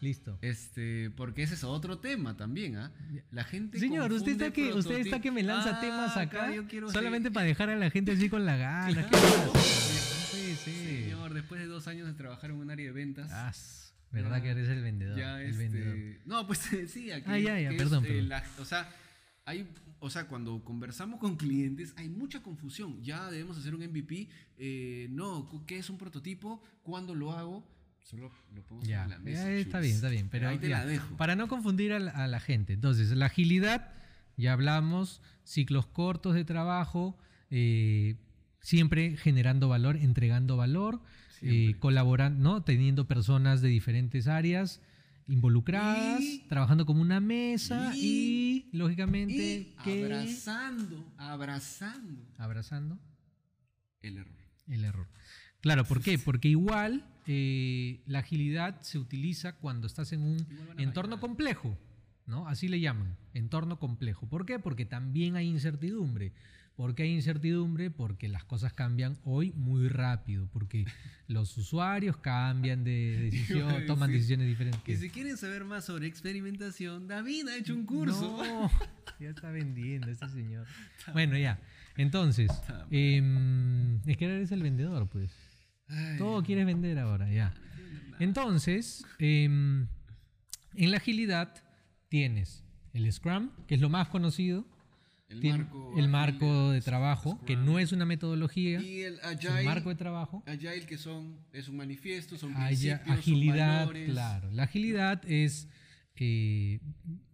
Listo. 0.00 0.38
Este, 0.42 1.10
porque 1.16 1.42
ese 1.42 1.54
es 1.54 1.64
otro 1.64 1.98
tema 1.98 2.36
también, 2.36 2.76
¿ah? 2.76 2.92
La 3.32 3.42
gente 3.44 3.78
Señor, 3.80 4.12
usted 4.12 4.32
está 4.32 4.52
que, 4.52 4.72
usted 4.72 4.98
está 4.98 5.20
que 5.20 5.32
me 5.32 5.42
lanza 5.42 5.78
Ah, 5.78 5.80
temas 5.80 6.16
acá 6.16 6.52
solamente 6.92 7.30
para 7.32 7.46
dejar 7.46 7.70
a 7.70 7.76
la 7.76 7.90
gente 7.90 8.12
así 8.12 8.28
con 8.28 8.44
la 8.46 8.56
gana. 8.56 9.08
Claro. 9.08 9.52
Puede 9.52 10.54
ser. 10.64 11.02
Señor, 11.04 11.34
después 11.34 11.60
de 11.60 11.66
dos 11.66 11.88
años 11.88 12.06
de 12.06 12.14
trabajar 12.14 12.50
en 12.50 12.56
un 12.56 12.70
área 12.70 12.86
de 12.86 12.92
ventas, 12.92 13.28
Ah, 13.32 13.48
s- 13.50 13.87
verdad 14.12 14.42
que 14.42 14.48
eres 14.50 14.68
el 14.68 14.82
vendedor. 14.82 15.18
ya 15.18 15.40
el 15.42 15.50
este, 15.50 15.62
vendedor. 15.68 16.20
no, 16.26 16.46
pues 16.46 16.58
sí, 16.88 17.10
aquí 17.10 17.24
Ah, 17.26 17.38
ya, 17.38 17.60
ya, 17.60 17.70
que 17.70 17.76
perdón, 17.76 18.04
eh, 18.04 18.08
perdón. 18.08 18.28
la- 18.28 18.44
o 18.58 18.64
sea, 18.64 18.88
hay, 19.44 19.66
o 20.00 20.10
sea, 20.10 20.26
cuando 20.28 20.62
conversamos 20.64 21.18
con 21.20 21.36
clientes 21.36 21.92
hay 21.96 22.08
mucha 22.08 22.42
confusión. 22.42 23.02
Ya 23.02 23.30
debemos 23.30 23.58
hacer 23.58 23.74
un 23.74 23.82
MVP. 23.82 24.28
eh, 24.58 25.08
no, 25.10 25.48
¿qué 25.66 25.78
es 25.78 25.88
un 25.90 25.98
prototipo? 25.98 26.62
¿Cuándo 26.82 27.14
lo 27.14 27.32
hago? 27.32 27.66
Solo 28.00 28.30
lo 28.54 28.62
pongo 28.62 28.82
Ya, 28.84 29.04
sobre 29.04 29.16
la 29.16 29.22
mesa. 29.22 29.42
ya, 29.44 29.50
está 29.52 29.78
chus. 29.78 29.82
bien, 29.82 29.94
está 29.96 30.08
bien. 30.08 30.28
Pero 30.30 30.48
ahí 30.48 30.58
te 30.58 30.68
la 30.68 30.84
dejo. 30.86 31.16
Para 31.16 31.36
no 31.36 31.46
confundir 31.48 31.92
a 31.92 31.98
la, 31.98 32.10
a 32.12 32.26
la 32.26 32.40
gente. 32.40 32.72
Entonces, 32.72 33.10
la 33.10 33.26
agilidad, 33.26 33.92
ya 34.38 34.52
hablamos, 34.54 35.20
ciclos 35.44 35.86
cortos 35.86 36.34
de 36.34 36.44
trabajo, 36.44 37.18
eh, 37.50 38.16
siempre 38.60 39.16
generando 39.16 39.68
valor, 39.68 39.96
entregando 39.96 40.56
valor, 40.56 41.02
eh, 41.42 41.74
colaborando, 41.78 42.40
¿no? 42.42 42.62
Teniendo 42.62 43.06
personas 43.06 43.60
de 43.62 43.68
diferentes 43.68 44.26
áreas 44.28 44.80
involucradas, 45.26 46.20
Y- 46.22 46.44
trabajando 46.48 46.86
como 46.86 47.02
una 47.02 47.20
mesa 47.20 47.92
y, 47.94 48.66
y- 48.72 48.76
lógicamente, 48.76 49.34
Y 49.72 49.76
que 49.84 50.04
abrazando, 50.04 51.12
abrazando 51.18 52.22
abrazando 52.38 52.98
el 54.00 54.18
error. 54.18 54.38
el 54.68 54.84
error. 54.84 55.08
Claro, 55.60 55.84
¿por 55.84 56.00
qué? 56.02 56.18
Porque 56.18 56.48
igual 56.48 57.04
eh, 57.26 58.00
la 58.06 58.20
agilidad 58.20 58.80
se 58.82 58.98
utiliza 58.98 59.56
cuando 59.56 59.86
estás 59.86 60.12
en 60.12 60.22
un 60.22 60.46
entorno 60.78 61.20
complejo, 61.20 61.76
¿no? 62.26 62.46
Así 62.48 62.68
le 62.68 62.80
llaman, 62.80 63.16
entorno 63.34 63.78
complejo. 63.78 64.28
¿Por 64.28 64.46
qué? 64.46 64.58
Porque 64.58 64.86
también 64.86 65.36
hay 65.36 65.46
incertidumbre. 65.48 66.32
¿Por 66.78 66.94
qué 66.94 67.02
hay 67.02 67.12
incertidumbre? 67.12 67.90
Porque 67.90 68.28
las 68.28 68.44
cosas 68.44 68.72
cambian 68.72 69.18
hoy 69.24 69.50
muy 69.56 69.88
rápido, 69.88 70.46
porque 70.52 70.84
los 71.26 71.58
usuarios 71.58 72.18
cambian 72.18 72.84
de 72.84 73.18
decisión, 73.32 73.84
toman 73.84 74.12
decisiones 74.12 74.46
diferentes. 74.46 74.82
Que 74.84 74.96
si 74.96 75.10
quieren 75.10 75.36
saber 75.36 75.64
más 75.64 75.86
sobre 75.86 76.06
experimentación, 76.06 77.08
David 77.08 77.48
ha 77.48 77.56
hecho 77.56 77.74
un 77.74 77.84
curso. 77.84 78.44
No, 78.44 78.70
ya 79.20 79.30
está 79.30 79.50
vendiendo 79.50 80.08
este 80.08 80.28
señor. 80.28 80.68
Bueno, 81.12 81.36
ya. 81.36 81.58
Entonces, 81.96 82.48
em, 82.92 83.96
es 84.08 84.16
que 84.16 84.26
eres 84.26 84.52
el 84.52 84.62
vendedor, 84.62 85.08
pues. 85.08 85.32
Todo 86.16 86.44
quieres 86.44 86.64
vender 86.64 87.00
ahora, 87.00 87.28
ya. 87.28 87.54
Entonces, 88.20 89.04
em, 89.18 89.88
en 90.74 90.90
la 90.92 90.98
agilidad 90.98 91.60
tienes 92.08 92.62
el 92.92 93.12
Scrum, 93.12 93.50
que 93.66 93.74
es 93.74 93.80
lo 93.80 93.88
más 93.88 94.06
conocido, 94.06 94.64
el 95.28 95.42
marco, 95.42 95.92
el 95.92 95.98
ágil, 95.98 96.08
marco 96.10 96.70
de 96.70 96.80
trabajo, 96.80 97.44
que 97.44 97.56
no 97.56 97.78
es 97.78 97.92
una 97.92 98.04
metodología, 98.06 98.80
y 98.80 99.02
el 99.02 99.14
es 99.14 99.24
agile, 99.24 99.58
un 99.60 99.64
marco 99.66 99.88
de 99.90 99.94
trabajo. 99.96 100.42
agile 100.46 100.86
que 100.86 100.96
son 100.98 101.36
es 101.52 101.68
un 101.68 101.76
manifiesto, 101.76 102.36
son 102.38 102.54
principios, 102.54 103.00
agilidad, 103.06 103.90
claro. 104.06 104.50
La 104.52 104.62
agilidad 104.64 105.22
es. 105.26 105.68
eh, 106.20 106.80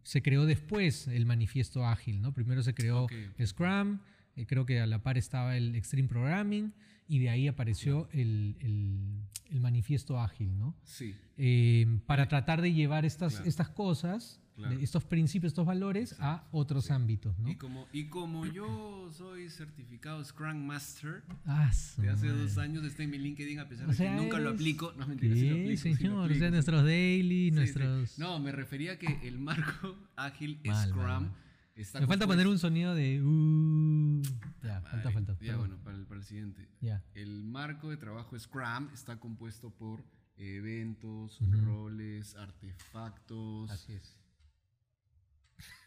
se 0.03 0.21
creó 0.21 0.45
después 0.45 1.09
el 1.09 1.25
manifiesto 1.25 1.87
ágil, 1.87 2.21
¿no? 2.21 2.35
Primero 2.35 2.63
se 2.63 2.75
creó. 2.75 3.07
Scrum, 3.43 4.01
eh, 4.37 4.45
creo 4.47 4.67
que 4.67 4.79
a 4.81 4.87
la 4.87 5.03
par 5.03 5.17
estaba 5.17 5.57
el 5.57 5.75
Extreme 5.75 6.09
Programming, 6.09 6.75
y 7.09 7.19
de 7.21 7.31
ahí 7.31 7.49
apareció 7.49 8.09
el, 8.13 8.57
el- 8.61 9.23
el 9.51 9.61
manifiesto 9.61 10.21
ágil, 10.21 10.59
¿no? 10.59 10.77
Sí, 10.85 11.15
Eh, 11.39 11.87
para 12.07 12.29
tratar 12.29 12.61
de 12.61 12.73
llevar 12.75 13.05
estas, 13.07 13.35
Claro. 13.35 13.49
estas 13.49 13.69
cosas, 13.71 14.41
Claro. 14.57 14.79
estos 14.79 15.03
principios, 15.05 15.51
estos 15.51 15.67
valores 15.67 16.15
a 16.21 16.47
otros 16.53 16.93
ámbitos, 16.93 17.37
¿no? 17.41 17.49
y 17.51 17.57
como 17.57 17.89
y 17.93 18.05
como 18.05 18.47
yo 18.47 19.11
soy 19.13 19.51
certificado 19.51 20.25
Scrum 20.25 20.65
Master 20.65 21.25
Ah, 21.45 21.73
de 21.97 22.09
hace 22.11 22.27
madre. 22.29 22.41
dos 22.43 22.57
años 22.59 22.85
está 22.85 23.03
en 23.03 23.11
mi 23.11 23.19
LinkedIn 23.19 23.59
a 23.59 23.69
pesar 23.69 23.87
O 23.87 23.89
de 23.91 23.95
sea, 23.97 24.15
que 24.15 24.23
nunca 24.23 24.39
lo 24.39 24.51
eres- 24.51 24.61
aplico, 24.61 24.93
no 24.97 25.09
mentira, 25.09 25.35
sí 25.35 25.49
lo 25.51 25.57
¿Qué, 25.57 25.63
aplico, 25.63 25.83
sí 25.83 25.89
lo 25.91 25.97
señor? 25.97 26.15
o 26.19 26.23
aplico, 26.23 26.39
sea, 26.39 26.49
sí. 26.49 26.53
nuestros 26.53 26.85
daily, 26.85 27.35
Sí, 27.37 27.45
sí. 27.49 27.51
nuestros... 27.51 28.19
No, 28.21 28.39
me 28.39 28.53
refería 28.53 28.97
que 28.97 29.27
el 29.27 29.41
marco 29.41 29.97
ágil 30.17 30.61
Mal, 30.65 30.89
Scrum 30.89 31.03
mal, 31.05 31.21
mal. 31.23 31.33
está 31.75 32.01
Me 32.01 32.07
falta 32.07 32.27
poner 32.29 32.47
un 32.47 32.59
sonido 32.61 32.95
de... 32.95 33.21
uh, 33.23 34.23
ya, 34.63 34.81
falta, 34.83 34.97
Madre, 34.99 35.13
falta. 35.13 35.33
Ya 35.33 35.39
perdón. 35.41 35.59
bueno, 35.59 35.79
para 35.83 35.97
el, 35.97 36.07
para 36.07 36.21
el 36.21 36.27
siguiente. 36.27 36.69
Ya. 36.81 37.03
El 37.15 37.43
marco 37.43 37.91
de 37.91 37.97
trabajo 37.97 38.39
Scrum 38.39 38.89
está 38.95 39.19
compuesto 39.19 39.71
por 39.71 40.05
eventos, 40.37 41.41
Ujú. 41.41 41.61
roles, 41.61 42.37
artefactos. 42.37 43.71
Así 43.73 43.95
es. 43.95 44.17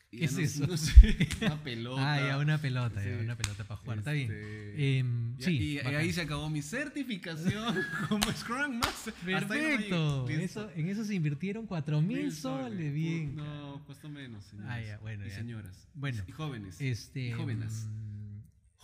¿Qué 0.09 0.23
es 0.25 0.33
no- 0.33 0.39
eso? 0.39 0.67
no 0.67 0.77
sé, 0.77 0.93
una 1.41 1.61
pelota. 1.63 2.13
Ah, 2.13 2.27
ya, 2.27 2.37
una 2.37 2.57
pelota, 2.59 3.03
ya, 3.03 3.17
una 3.17 3.35
pelota 3.35 3.63
para 3.65 3.77
jugar. 3.81 3.97
Está 3.99 4.11
bien. 4.13 4.31
Este, 4.31 4.99
Em, 4.99 5.35
y- 5.37 5.43
sí, 5.43 5.57
y, 5.57 5.79
ahí 5.79 6.13
se 6.13 6.21
acabó 6.21 6.49
mi 6.49 6.61
certificación 6.61 7.75
como 8.09 8.31
Scrum 8.31 8.77
Master. 8.79 9.13
Perfecto. 9.25 10.25
Listo. 10.27 10.43
Eso, 10.69 10.71
en 10.75 10.87
eso 10.89 11.03
se 11.03 11.13
invirtieron 11.15 11.65
4 11.67 12.01
mil 12.01 12.31
soles. 12.31 12.69
soles. 12.71 12.93
Bien. 12.93 13.35
No, 13.35 13.83
costó 13.85 14.07
menos, 14.09 14.43
señores. 14.45 14.71
Ah, 14.71 14.81
ya, 14.81 14.97
bueno, 14.99 15.25
y 15.25 15.29
ya. 15.29 15.35
señoras. 15.35 15.87
Bueno, 15.93 16.23
y 16.25 16.31
jóvenes. 16.31 16.79
Este, 16.79 17.27
y 17.27 17.31
jóvenes. 17.33 17.87
mm, 17.87 18.06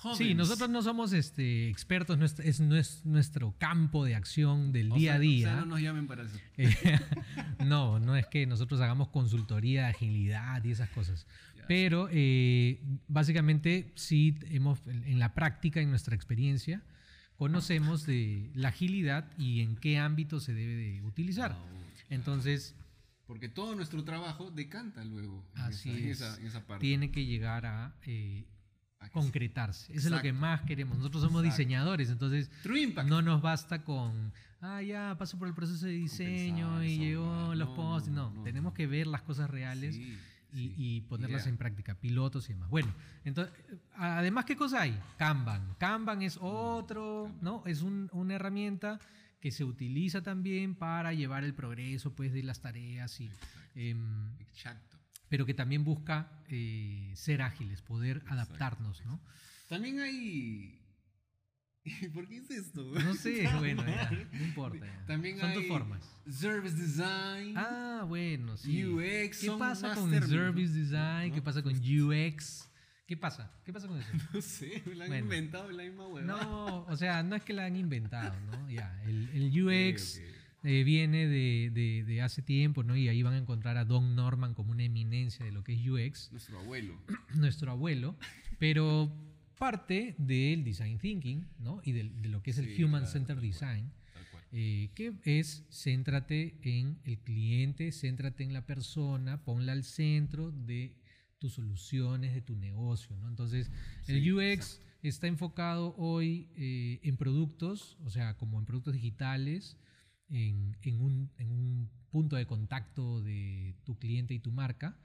Jóvenes. 0.03 0.17
Sí, 0.27 0.35
nosotros 0.35 0.69
no 0.69 0.81
somos 0.81 1.13
este, 1.13 1.69
expertos, 1.69 2.17
no 2.17 2.25
es, 2.25 2.37
es- 2.39 2.59
no 2.59 2.75
es 2.75 3.05
nuestro 3.05 3.55
campo 3.57 4.03
de 4.05 4.15
acción 4.15 4.71
del 4.73 4.91
O 4.91 4.95
día 4.95 5.11
sea, 5.11 5.15
a 5.15 5.19
día. 5.19 5.47
O 5.47 5.51
sea, 5.51 5.59
no 5.61 5.65
nos 5.65 5.81
llamen 5.81 6.07
para 6.07 6.23
eso. 6.23 6.37
Eh, 6.57 6.69
no, 7.65 7.99
no 7.99 8.15
es 8.15 8.27
que 8.27 8.45
nosotros 8.45 8.81
hagamos 8.81 9.07
consultoría 9.09 9.83
de 9.83 9.87
agilidad 9.91 10.63
y 10.63 10.71
esas 10.71 10.89
cosas. 10.89 11.25
Ya. 11.57 11.65
Pero 11.67 12.09
eh, 12.11 12.81
básicamente 13.07 13.93
sí 13.95 14.37
hemos, 14.51 14.79
en 14.87 15.17
la 15.19 15.33
práctica, 15.33 15.79
en 15.79 15.89
nuestra 15.89 16.15
experiencia, 16.15 16.83
conocemos 17.37 18.05
de 18.05 18.51
la 18.55 18.69
agilidad 18.69 19.25
y 19.37 19.61
en 19.61 19.75
qué 19.77 19.97
ámbito 19.97 20.39
se 20.39 20.53
debe 20.53 20.75
de 20.75 21.01
utilizar. 21.03 21.53
Ah. 21.53 21.65
Entonces, 22.09 22.75
Porque 23.25 23.47
todo 23.49 23.73
nuestro 23.75 24.03
trabajo 24.03 24.51
decanta 24.51 25.03
luego 25.05 25.45
en, 25.55 25.61
Así 25.61 25.89
esa, 25.89 25.97
en 25.97 26.05
es. 26.09 26.21
esa- 26.21 26.37
en 26.41 26.47
esa 26.47 26.67
parte. 26.67 26.81
tiene 26.85 27.09
que 27.11 27.25
llegar 27.25 27.65
a 27.65 27.95
eh. 28.05 28.45
Concretarse. 29.09 29.91
Eso 29.93 30.07
es 30.07 30.11
lo 30.13 30.21
que 30.21 30.33
más 30.33 30.61
queremos. 30.61 30.97
Nosotros 30.97 31.23
somos 31.23 31.43
Exacto. 31.43 31.57
diseñadores, 31.59 32.09
entonces 32.09 32.49
no 33.05 33.21
nos 33.21 33.41
basta 33.41 33.83
con, 33.83 34.31
ah, 34.61 34.81
ya 34.81 35.15
pasó 35.17 35.37
por 35.37 35.47
el 35.47 35.53
proceso 35.53 35.85
de 35.85 35.93
diseño 35.93 36.83
y 36.83 36.97
llegó 36.97 37.53
los 37.55 37.69
No, 37.69 37.75
posts. 37.75 38.09
no, 38.09 38.33
tenemos 38.43 38.73
que 38.73 38.87
ver 38.87 39.07
las 39.07 39.21
cosas 39.21 39.49
reales 39.49 39.95
Sí. 39.95 40.17
y, 40.53 40.57
Sí. 40.57 40.73
y 40.77 41.01
ponerlas 41.01 41.47
en 41.47 41.57
práctica, 41.57 41.95
pilotos 41.95 42.49
y 42.49 42.53
demás. 42.53 42.69
Bueno, 42.69 42.93
entonces, 43.25 43.53
además, 43.95 44.45
¿qué 44.45 44.55
cosa 44.55 44.81
hay? 44.81 44.97
Kanban. 45.17 45.75
Kanban 45.79 46.21
es 46.21 46.37
otro, 46.39 47.31
¿no? 47.41 47.63
Es 47.65 47.81
un- 47.81 48.09
una 48.13 48.35
herramienta 48.35 48.99
que 49.41 49.51
se 49.51 49.63
utiliza 49.65 50.21
también 50.21 50.75
para 50.75 51.11
llevar 51.13 51.43
el 51.43 51.53
progreso 51.53 52.13
pues, 52.13 52.31
de 52.31 52.43
las 52.43 52.61
tareas, 52.61 53.19
y, 53.19 53.29
em, 53.75 54.29
Exacto. 54.39 54.92
Pero 55.33 55.47
que 55.47 55.55
también 55.55 55.83
busca 55.83 56.29
eh, 56.47 57.11
ser 57.15 57.41
ágiles, 57.41 57.81
poder 57.81 58.21
adaptarnos, 58.27 59.03
¿no? 59.03 59.19
También 59.67 59.99
hay. 59.99 60.79
¿Por 62.13 62.27
qué 62.27 62.37
es 62.37 62.51
esto? 62.51 62.83
No 62.83 63.15
sé, 63.15 63.49
bueno, 63.57 63.83
ya, 63.83 64.11
no 64.31 64.43
importa. 64.43 64.85
ya. 64.85 65.05
También 65.07 65.39
Son 65.39 65.49
hay 65.49 65.55
tus 65.55 65.65
formas. 65.65 66.07
Service 66.29 66.77
Design. 66.77 67.55
Ah, 67.57 68.05
bueno, 68.07 68.57
sí. 68.57 68.85
UX, 68.85 69.39
¿Qué 69.39 69.49
pasa 69.57 69.95
con 69.95 70.11
términos, 70.11 70.29
Service. 70.29 70.71
Design? 70.71 71.29
¿No? 71.29 71.33
¿Qué 71.35 71.41
pasa 71.41 71.63
con 71.63 71.73
UX? 71.73 72.69
¿Qué 73.07 73.17
pasa? 73.17 73.51
¿Qué 73.65 73.73
pasa 73.73 73.87
con 73.87 73.97
eso? 73.99 74.11
No 74.35 74.39
sé, 74.39 74.83
la 74.85 75.05
han 75.05 75.09
Bueno. 75.09 75.23
inventado 75.25 75.71
en 75.71 75.77
la 75.77 75.83
misma 75.83 76.07
hueá. 76.09 76.23
No, 76.25 76.83
o 76.85 76.95
sea, 76.95 77.23
no 77.23 77.35
es 77.35 77.41
que 77.41 77.53
la 77.53 77.65
han 77.65 77.75
inventado, 77.75 78.39
¿no? 78.41 78.69
Ya, 78.69 79.01
el, 79.05 79.29
el 79.33 79.63
UX. 79.63 80.21
Eh, 80.63 80.83
viene 80.83 81.27
de, 81.27 81.69
de- 81.73 82.03
de 82.05 82.21
hace 82.21 82.41
tiempo, 82.41 82.83
¿no? 82.83 82.95
Y 82.95 83.07
ahí 83.09 83.21
van 83.23 83.33
a 83.33 83.37
encontrar 83.37 83.77
a 83.77 83.85
Don 83.85 84.15
Norman 84.15 84.53
como 84.53 84.71
una 84.71 84.83
eminencia 84.83 85.45
de 85.45 85.51
lo 85.51 85.63
que 85.63 85.73
es 85.73 85.87
UX, 85.87 86.31
Nuestro 86.31 86.59
abuelo. 86.59 86.93
nuestro 87.35 87.71
abuelo, 87.71 88.15
pero 88.59 89.11
parte 89.57 90.15
del 90.17 90.63
design 90.63 90.97
thinking, 90.99 91.45
¿no? 91.59 91.81
Y 91.83 91.91
de, 91.93 92.03
lo 92.29 92.41
que 92.41 92.51
es 92.51 92.57
el 92.57 92.83
Human 92.83 93.07
Centered. 93.07 93.41
Design, 93.41 93.91
Tal 94.13 94.23
cual. 94.31 94.43
eh, 94.51 94.89
que 94.95 95.13
es 95.23 95.65
céntrate 95.71 96.57
en 96.63 96.99
el 97.03 97.19
cliente, 97.19 97.91
céntrate 97.91 98.43
en 98.43 98.53
la 98.53 98.65
persona, 98.65 99.43
ponla 99.43 99.71
al 99.73 99.83
centro 99.83 100.51
de 100.51 100.95
tus 101.39 101.53
soluciones, 101.53 102.33
de 102.33 102.41
tu 102.41 102.55
negocio, 102.55 103.15
¿no? 103.17 103.27
Entonces, 103.27 103.69
el 104.07 104.33
UX 104.33 104.79
está 105.01 105.27
enfocado 105.27 105.93
hoy 105.97 106.47
eh, 106.55 106.99
en 107.03 107.17
productos, 107.17 107.97
o 108.05 108.09
sea, 108.09 108.37
como 108.37 108.59
en 108.59 108.65
productos 108.65 108.93
digitales, 108.93 109.77
en, 110.33 110.75
en 110.81 110.99
un, 110.99 111.31
en 111.37 111.51
un 111.51 111.89
punto 112.09 112.35
de 112.35 112.45
contacto 112.45 113.21
de 113.21 113.75
tu 113.85 113.97
cliente 113.97 114.33
y 114.33 114.39
tu 114.39 114.51
marca 114.51 114.97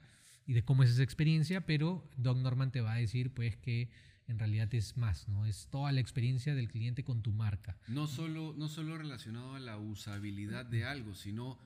y 0.45 0.53
de 0.53 0.63
cómo 0.63 0.83
es 0.83 0.89
esa 0.89 1.03
experiencia, 1.03 1.65
pero 1.65 2.03
Doc 2.17 2.37
Norman 2.37 2.71
te 2.71 2.81
va 2.81 2.93
a 2.93 2.97
decir 2.97 3.33
pues 3.33 3.55
que 3.55 3.89
en 4.27 4.39
realidad 4.39 4.73
es 4.73 4.97
más, 4.97 5.27
¿no? 5.27 5.45
Es 5.45 5.67
toda 5.71 5.91
la 5.91 6.01
experiencia 6.01 6.53
del 6.55 6.69
cliente 6.69 7.03
con 7.03 7.21
tu 7.21 7.31
marca. 7.31 7.77
No 7.87 8.07
solo, 8.07 8.53
no 8.57 8.67
solo 8.67 8.97
relacionado 8.97 9.55
a 9.55 9.59
la 9.59 9.77
usabilidad 9.77 10.65
de 10.65 10.85
algo, 10.85 11.15
sino 11.15 11.57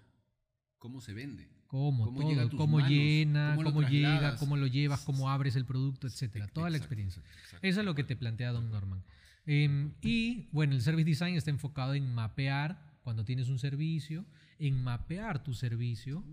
cómo 0.77 1.01
se 1.01 1.13
vende. 1.13 1.49
Cómo, 1.67 2.05
Cómo 2.05 2.19
todo, 2.19 2.29
llega 2.29 2.43
a 2.43 2.49
tus 2.49 2.59
cómo 2.59 2.77
manos, 2.77 2.91
llena, 2.91 3.55
cómo 3.55 3.71
cómo, 3.71 3.89
llega, 3.89 4.35
cómo 4.37 4.57
lo 4.57 4.67
llevas, 4.67 5.01
cómo 5.01 5.29
abres 5.29 5.55
el 5.55 5.65
producto, 5.65 6.07
etcétera. 6.07 6.47
Toda 6.47 6.69
la 6.69 6.77
experiencia. 6.77 7.23
exacto, 7.41 7.67
Eso 7.67 7.79
es 7.79 7.85
lo 7.85 7.95
que 7.95 8.03
te 8.03 8.15
plantea 8.15 8.51
Don 8.51 8.69
Norman. 8.69 9.03
Em, 9.45 9.93
y 10.01 10.47
bueno, 10.51 10.73
el 10.75 10.81
service 10.81 11.05
design 11.05 11.35
está 11.35 11.49
enfocado 11.49 11.95
en 11.95 12.13
mapear 12.13 12.92
cuando 13.03 13.23
tienes 13.25 13.49
un 13.49 13.59
servicio, 13.59 14.25
en 14.59 14.81
mapear 14.83 15.43
tu 15.43 15.53
servicio 15.53 16.23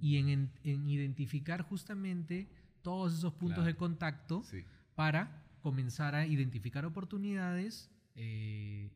y 0.00 0.16
en, 0.18 0.28
en- 0.28 0.50
en 0.64 0.88
identificar 0.90 1.62
justamente 1.62 2.48
todos 2.82 3.14
esos 3.16 3.32
puntos 3.34 3.56
Claro. 3.58 3.66
de 3.72 3.76
contacto 3.76 4.42
Sí. 4.44 4.62
para 4.94 5.42
comenzar 5.62 6.14
a 6.14 6.26
identificar 6.26 6.84
oportunidades 6.84 7.90
eh, 8.14 8.90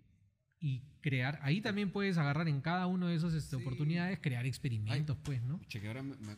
y 0.61 0.83
crear. 1.01 1.39
Ahí 1.43 1.61
también 1.61 1.91
puedes 1.91 2.19
agarrar 2.19 2.49
en 2.49 2.61
cada 2.61 2.87
uno 2.87 3.07
de 3.09 3.15
esos 3.17 3.35
este, 3.35 3.57
Sí. 3.57 3.63
oportunidades, 3.63 4.19
crear 4.21 4.45
experimentos, 4.47 5.17
pues, 5.23 5.43
¿no? 5.43 5.61
Che, 5.69 5.81
que 5.81 5.89
ahora 5.89 6.03
me, 6.03 6.17
me- 6.17 6.37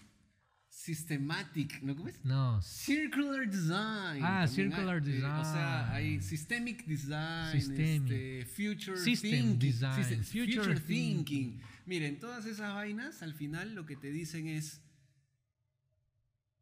Systematic, 0.74 1.82
¿no? 1.82 1.94
¿Cómo 1.94 2.08
es? 2.08 2.24
No, 2.24 2.60
Circular 2.62 3.46
Design. 3.48 4.22
Ah, 4.24 4.48
Circular 4.48 5.02
hay, 5.04 5.12
eh, 5.12 5.24
o 5.24 5.44
sea, 5.44 5.92
hay 5.92 6.16
Design. 6.16 6.22
Systemic 6.22 6.84
Design, 6.86 7.52
Systemic. 7.60 8.10
este, 8.12 8.46
Future 8.46 8.96
System 8.96 9.30
Thinking. 9.30 9.58
Design, 9.58 9.96
System- 10.04 10.24
Future 10.24 10.46
future 10.64 10.80
Thinking. 10.80 11.24
thinking. 11.26 11.60
Miren, 11.84 12.18
todas 12.18 12.46
esas 12.46 12.72
vainas, 12.74 13.22
al 13.22 13.34
final 13.34 13.74
lo 13.74 13.84
que 13.84 13.96
te 13.96 14.10
dicen 14.10 14.46
es. 14.48 14.80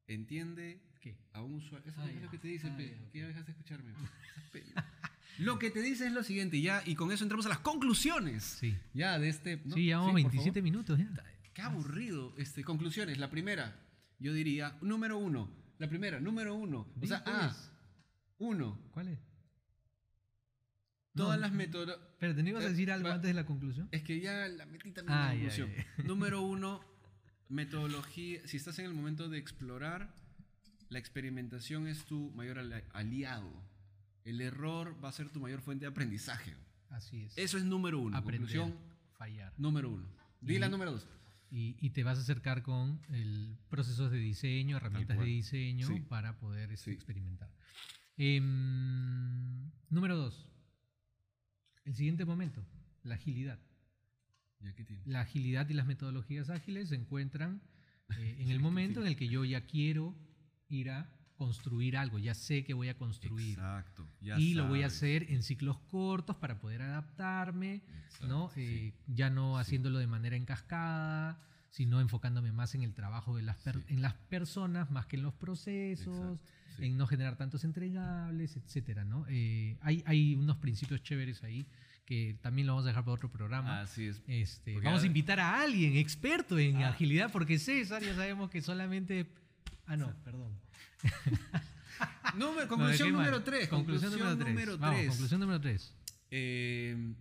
Entiende 0.09 0.81
¿qué? 1.01 1.17
a 1.33 1.41
un 1.43 1.55
usuario. 1.55 1.89
Eso 1.89 2.01
Ah, 2.03 2.09
es 2.09 2.15
ya. 2.17 2.21
lo 2.21 2.31
que 2.31 2.39
te 2.39 2.49
dice, 2.49 2.67
Ah, 2.67 2.77
ya, 2.79 2.85
ok. 3.05 3.13
que 3.13 3.19
ya 3.21 3.27
dejas 3.29 3.47
de 3.47 3.53
escucharme. 3.53 3.93
lo 5.39 5.59
que 5.61 5.71
te 5.71 5.81
dice 5.83 6.07
es 6.09 6.13
lo 6.13 6.25
siguiente, 6.25 6.61
ya, 6.61 6.83
y 6.85 6.97
con 6.97 7.13
eso 7.13 7.23
entramos 7.23 7.47
a 7.47 7.51
las 7.51 7.61
conclusiones. 7.61 8.43
Sí. 8.43 8.77
Ya, 8.93 9.19
de 9.21 9.29
este. 9.29 9.61
¿no? 9.65 9.77
Sí, 9.77 9.85
llevamos 9.85 10.09
por 10.11 10.15
27 10.17 10.51
favor. 10.61 10.63
minutos 10.65 10.99
ya. 10.99 11.09
Qué 11.55 11.63
aburrido. 11.63 12.35
Este, 12.39 12.65
conclusiones. 12.65 13.19
La 13.19 13.31
primera, 13.31 13.77
yo 14.21 14.33
diría, 14.33 14.79
número 14.83 15.19
uno. 15.19 15.51
La 15.79 15.89
primera, 15.89 16.21
número 16.21 16.55
uno. 16.55 16.87
O 17.03 17.07
sea, 17.07 17.23
¿cuál 17.25 17.37
ah, 17.41 17.49
es? 17.51 17.71
uno. 18.39 18.79
¿Cuál 18.93 19.09
es? 19.09 19.19
Todas 21.15 21.37
No, 21.37 21.41
las 21.41 21.53
métodos. 21.53 21.99
Pero 22.19 22.35
¿te 22.35 22.43
ibas 22.49 22.63
a 22.63 22.67
Eh, 22.69 22.71
decir 22.71 22.93
algo 22.93 23.09
antes 23.09 23.29
de 23.29 23.35
la 23.35 23.45
conclusión? 23.47 23.89
Es 23.91 24.03
que 24.03 24.21
ya 24.21 24.47
la 24.49 24.67
metí 24.67 24.93
también 24.93 25.19
Ah, 25.19 25.35
en 25.35 25.45
la 25.45 25.51
ya, 25.51 25.65
conclusión. 25.65 25.87
ya, 25.99 26.05
Número 26.05 26.43
uno, 26.43 26.81
metodología. 27.49 28.47
Si 28.47 28.57
estás 28.57 28.79
en 28.79 28.87
el 28.87 28.95
momento 28.95 29.29
de 29.29 29.39
explorar, 29.39 30.15
la 30.89 30.99
experimentación 30.99 31.87
es 31.89 32.05
tu 32.05 32.31
mayor 32.33 32.59
ali- 32.59 32.85
aliado. 32.93 33.51
El 34.25 34.41
error 34.41 35.03
va 35.03 35.09
a 35.09 35.13
ser 35.13 35.31
tu 35.31 35.41
mayor 35.41 35.61
fuente 35.63 35.85
de 35.87 35.91
aprendizaje. 35.91 36.55
Así 36.91 37.25
es. 37.25 37.37
Eso 37.39 37.59
es 37.59 37.65
número 37.65 37.99
uno. 37.99 38.17
Aprender, 38.17 38.49
Conclusión 38.51 38.79
fallar. 39.13 39.53
número 39.57 39.91
uno. 39.91 40.07
Di 40.41 40.59
la 40.59 40.69
número 40.69 40.93
dos. 40.93 41.07
Y, 41.51 41.77
y 41.85 41.91
te 41.91 42.05
vas 42.05 42.17
a 42.19 42.21
acercar 42.21 42.63
con 42.63 43.01
el 43.09 43.59
procesos 43.69 44.11
de 44.13 44.19
diseño, 44.19 44.77
herramientas 44.77 45.19
de 45.19 45.25
diseño 45.25 45.89
Sí. 45.89 46.01
para 46.01 46.39
poder 46.39 46.71
este, 46.71 46.91
Sí. 46.91 46.95
experimentar. 46.95 47.51
Em, 48.17 49.71
número 49.89 50.17
dos. 50.17 50.49
El 51.85 51.95
siguiente 51.95 52.25
momento, 52.25 52.65
la 53.03 53.15
agilidad. 53.17 53.59
Ya 54.61 54.75
que 54.75 54.85
tiene. 54.85 55.03
La 55.07 55.23
agilidad 55.23 55.69
y 55.69 55.75
las 55.75 55.87
metodologías 55.87 56.51
ágiles 56.51 56.91
se 56.91 56.95
encuentran 56.95 57.63
eh, 58.19 58.37
en 58.41 58.51
el 58.51 58.61
momento 58.61 59.01
en 59.01 59.07
el 59.09 59.17
que 59.17 59.29
yo 59.29 59.45
ya 59.45 59.63
quiero 59.67 60.15
ir 60.69 60.91
a 60.91 61.11
construir 61.41 61.97
algo, 61.97 62.19
ya 62.19 62.35
sé 62.35 62.65
que 62.65 62.75
voy 62.75 62.91
a 62.91 62.99
construir. 62.99 63.53
Exacto. 63.59 64.07
ya 64.21 64.39
y 64.39 64.53
lo 64.53 64.69
voy 64.69 64.83
a 64.83 64.87
hacer 64.89 65.25
en 65.31 65.43
ciclos 65.43 65.79
cortos 65.91 66.37
para 66.37 66.61
poder 66.61 66.83
adaptarme, 66.83 67.81
Exacto, 68.05 68.27
¿no? 68.29 68.51
sí. 68.51 68.61
Eh, 68.63 68.93
ya 69.07 69.31
no 69.31 69.57
haciéndolo 69.59 69.99
de 69.99 70.07
manera 70.07 70.37
en 70.37 70.45
cascada, 70.45 71.41
sino 71.71 72.01
enfocándome 72.03 72.53
más 72.53 72.75
en 72.75 72.83
el 72.83 72.93
trabajo 72.93 73.35
de 73.37 73.43
las 73.43 73.57
Sí. 73.63 73.71
en 73.89 74.03
las 74.03 74.13
personas 74.29 74.91
más 74.91 75.07
que 75.07 75.17
en 75.17 75.23
los 75.23 75.33
procesos, 75.33 76.15
Exacto, 76.39 76.85
en 76.85 76.99
no 76.99 77.07
generar 77.07 77.37
tantos 77.37 77.65
entregables, 77.65 78.57
etcétera, 78.57 79.05
¿no? 79.05 79.25
Eh, 79.31 79.79
hay, 79.81 80.03
hay 80.07 80.35
unos 80.35 80.59
principios 80.59 81.03
chéveres 81.03 81.43
ahí 81.43 81.67
que 82.05 82.37
también 82.43 82.67
lo 82.67 82.75
vamos 82.75 82.85
a 82.85 82.89
dejar 82.89 83.05
para 83.05 83.15
otro 83.15 83.31
programa. 83.33 83.81
Así 83.81 84.07
es. 84.09 84.23
Este, 84.27 84.79
vamos 84.81 85.05
a 85.05 85.07
invitar 85.07 85.41
a 85.41 85.63
alguien 85.63 85.97
experto 85.97 86.59
en 86.59 86.83
Ah. 86.83 86.89
agilidad, 86.91 87.31
porque 87.33 87.59
César 87.59 88.03
ya 88.03 88.15
sabemos 88.15 88.51
que 88.51 88.61
solamente... 88.61 89.27
Ah, 89.87 89.97
no, 89.97 90.13
perdón. 90.25 90.53
Número- 92.37 92.63
No, 92.63 92.69
conclusión 92.69 93.13
mal. 93.13 93.19
número 93.27 93.43
3. 93.45 93.69
Conclusión 93.69 94.13
número 94.13 94.37
3. 94.37 94.49
número 94.49 94.79
Vamos, 94.79 94.97
tres. 94.97 95.09
conclusión 95.11 95.41
número 95.41 95.61
3. 95.61 95.95
Eh, 96.31 97.15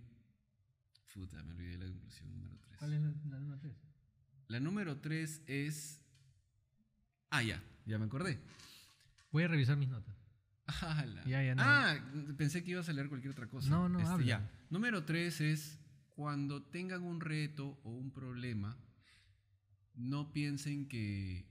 puta, 1.13 1.43
me 1.43 1.51
olvidé 1.53 1.77
la 1.77 1.85
conclusión 1.87 2.31
número 2.31 2.55
3. 2.59 2.77
¿Cuál 2.77 2.93
es 2.93 3.01
la, 3.01 3.07
la 3.29 3.39
número 3.39 3.59
3? 3.59 3.73
La 4.47 4.59
número 4.59 4.97
3 4.97 5.41
es. 5.47 6.01
Ah, 7.31 7.43
ya, 7.43 7.61
ya 7.85 7.97
me 7.97 8.05
acordé. 8.05 8.39
Voy 9.31 9.43
a 9.43 9.47
revisar 9.47 9.77
mis 9.77 9.89
notas. 9.89 10.15
Ala. 10.81 11.23
Ya, 11.25 11.41
ya, 11.43 11.55
no. 11.55 11.63
Ah, 11.65 11.95
pensé 12.37 12.63
que 12.63 12.71
ibas 12.71 12.87
a 12.89 12.93
leer 12.93 13.09
cualquier 13.09 13.31
otra 13.31 13.47
cosa. 13.47 13.65
Este, 13.65 13.71
No, 13.75 13.89
no, 13.89 14.07
habla. 14.07 14.25
Ya. 14.25 14.51
Número 14.69 15.03
3 15.05 15.41
es 15.41 15.79
cuando 16.09 16.61
tengan 16.63 17.01
un 17.03 17.19
reto 17.21 17.79
o 17.83 17.89
un 17.91 18.11
problema, 18.11 18.77
no 19.95 20.31
piensen 20.31 20.87
que 20.87 21.48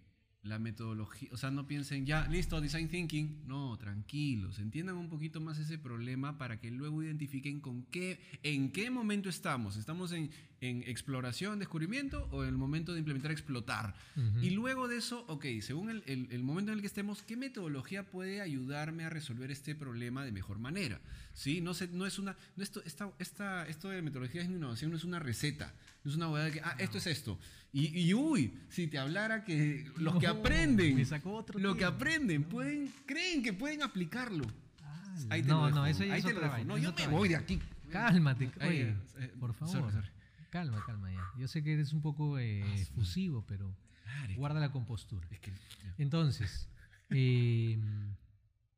la 0.48 0.58
metodología, 0.58 1.28
o 1.32 1.36
sea, 1.36 1.50
no 1.50 1.66
piensen, 1.66 2.06
ya, 2.06 2.26
listo, 2.28 2.60
design 2.60 2.88
thinking. 2.88 3.42
No, 3.46 3.76
tranquilos, 3.78 4.58
entiendan 4.58 4.96
un 4.96 5.08
poquito 5.08 5.40
más 5.40 5.58
ese 5.58 5.78
problema 5.78 6.38
para 6.38 6.58
que 6.60 6.70
luego 6.70 7.02
identifiquen 7.02 7.60
con 7.60 7.82
qué, 7.84 8.20
en 8.42 8.72
qué 8.72 8.90
momento 8.90 9.28
estamos. 9.28 9.76
¿Estamos 9.76 10.12
en, 10.12 10.30
en 10.60 10.82
exploración, 10.84 11.58
descubrimiento 11.58 12.28
o 12.32 12.42
en 12.42 12.48
el 12.48 12.56
momento 12.56 12.92
de 12.92 12.98
implementar, 13.00 13.30
explotar? 13.30 13.94
Ujú. 14.16 14.40
Y 14.40 14.50
luego 14.50 14.88
de 14.88 14.96
eso, 14.96 15.24
ok, 15.28 15.44
según 15.60 15.90
el, 15.90 16.02
el- 16.06 16.28
el 16.30 16.42
momento 16.42 16.72
en 16.72 16.78
el 16.78 16.80
que 16.82 16.86
estemos, 16.88 17.22
¿qué 17.22 17.36
metodología 17.36 18.04
puede 18.10 18.40
ayudarme 18.40 19.04
a 19.04 19.10
resolver 19.10 19.50
este 19.50 19.74
problema 19.74 20.24
de 20.24 20.32
mejor 20.32 20.58
manera? 20.58 21.00
¿Sí? 21.34 21.60
No, 21.60 21.74
se- 21.74 21.88
no 21.88 22.06
es 22.06 22.18
una. 22.18 22.36
No 22.56 22.62
esto, 22.64 22.82
esta, 22.84 23.12
esta, 23.18 23.66
esto 23.68 23.88
de 23.90 24.02
metodología 24.02 24.42
en 24.42 24.52
innovación 24.52 24.90
no 24.90 24.96
es 24.96 25.04
una 25.04 25.18
receta. 25.18 25.72
No 26.04 26.10
es 26.10 26.16
una 26.16 26.28
hueá 26.30 26.44
de 26.44 26.52
que, 26.52 26.60
ah, 26.60 26.74
esto 26.78 26.98
es 26.98 27.06
esto. 27.06 27.38
Y, 27.72 28.00
y 28.08 28.14
uy, 28.14 28.52
si 28.70 28.86
te 28.86 28.98
hablara 28.98 29.44
que 29.44 29.84
los 29.96 30.16
que 30.18 30.26
No, 30.26 30.32
aprenden, 30.34 30.96
me 30.96 31.04
sacó 31.04 31.32
otro 31.34 31.58
lo 31.58 31.76
que 31.76 31.84
aprenden, 31.84 32.44
pueden, 32.44 32.90
creen 33.06 33.42
que 33.42 33.52
pueden 33.52 33.82
aplicarlo. 33.82 34.46
Ah, 34.82 35.14
Ahí 35.30 35.42
te 35.42 35.48
no, 35.48 35.60
lo 35.60 35.66
dejo. 35.66 35.76
no, 35.78 35.86
eso 35.86 36.04
ya 36.04 36.14
Ahí 36.14 36.20
es 36.20 36.24
te 36.26 36.32
lo 36.32 36.40
dejo. 36.40 36.64
No, 36.64 36.78
yo 36.78 36.90
me 36.92 36.96
vaina. 36.96 37.12
voy 37.12 37.28
de 37.28 37.36
aquí. 37.36 37.60
Cálmate, 37.90 38.50
oye, 38.60 38.96
eh, 39.18 39.32
por 39.38 39.54
sorry, 39.54 39.72
favor. 39.72 39.92
sorry. 39.92 40.08
Calma, 40.50 40.82
calma 40.86 41.12
ya. 41.12 41.22
Yo 41.38 41.46
sé 41.48 41.62
que 41.62 41.74
eres 41.74 41.92
un 41.92 42.00
poco 42.00 42.38
eh, 42.38 42.62
Ah, 42.64 42.76
su 42.76 42.82
efusivo, 42.82 43.44
pero 43.46 43.76
Claro, 44.04 44.34
Guarda 44.36 44.60
la 44.60 44.72
compostura. 44.72 45.28
es 45.30 45.38
que-. 45.40 45.52
Entonces, 45.98 46.68
eh, 47.10 47.78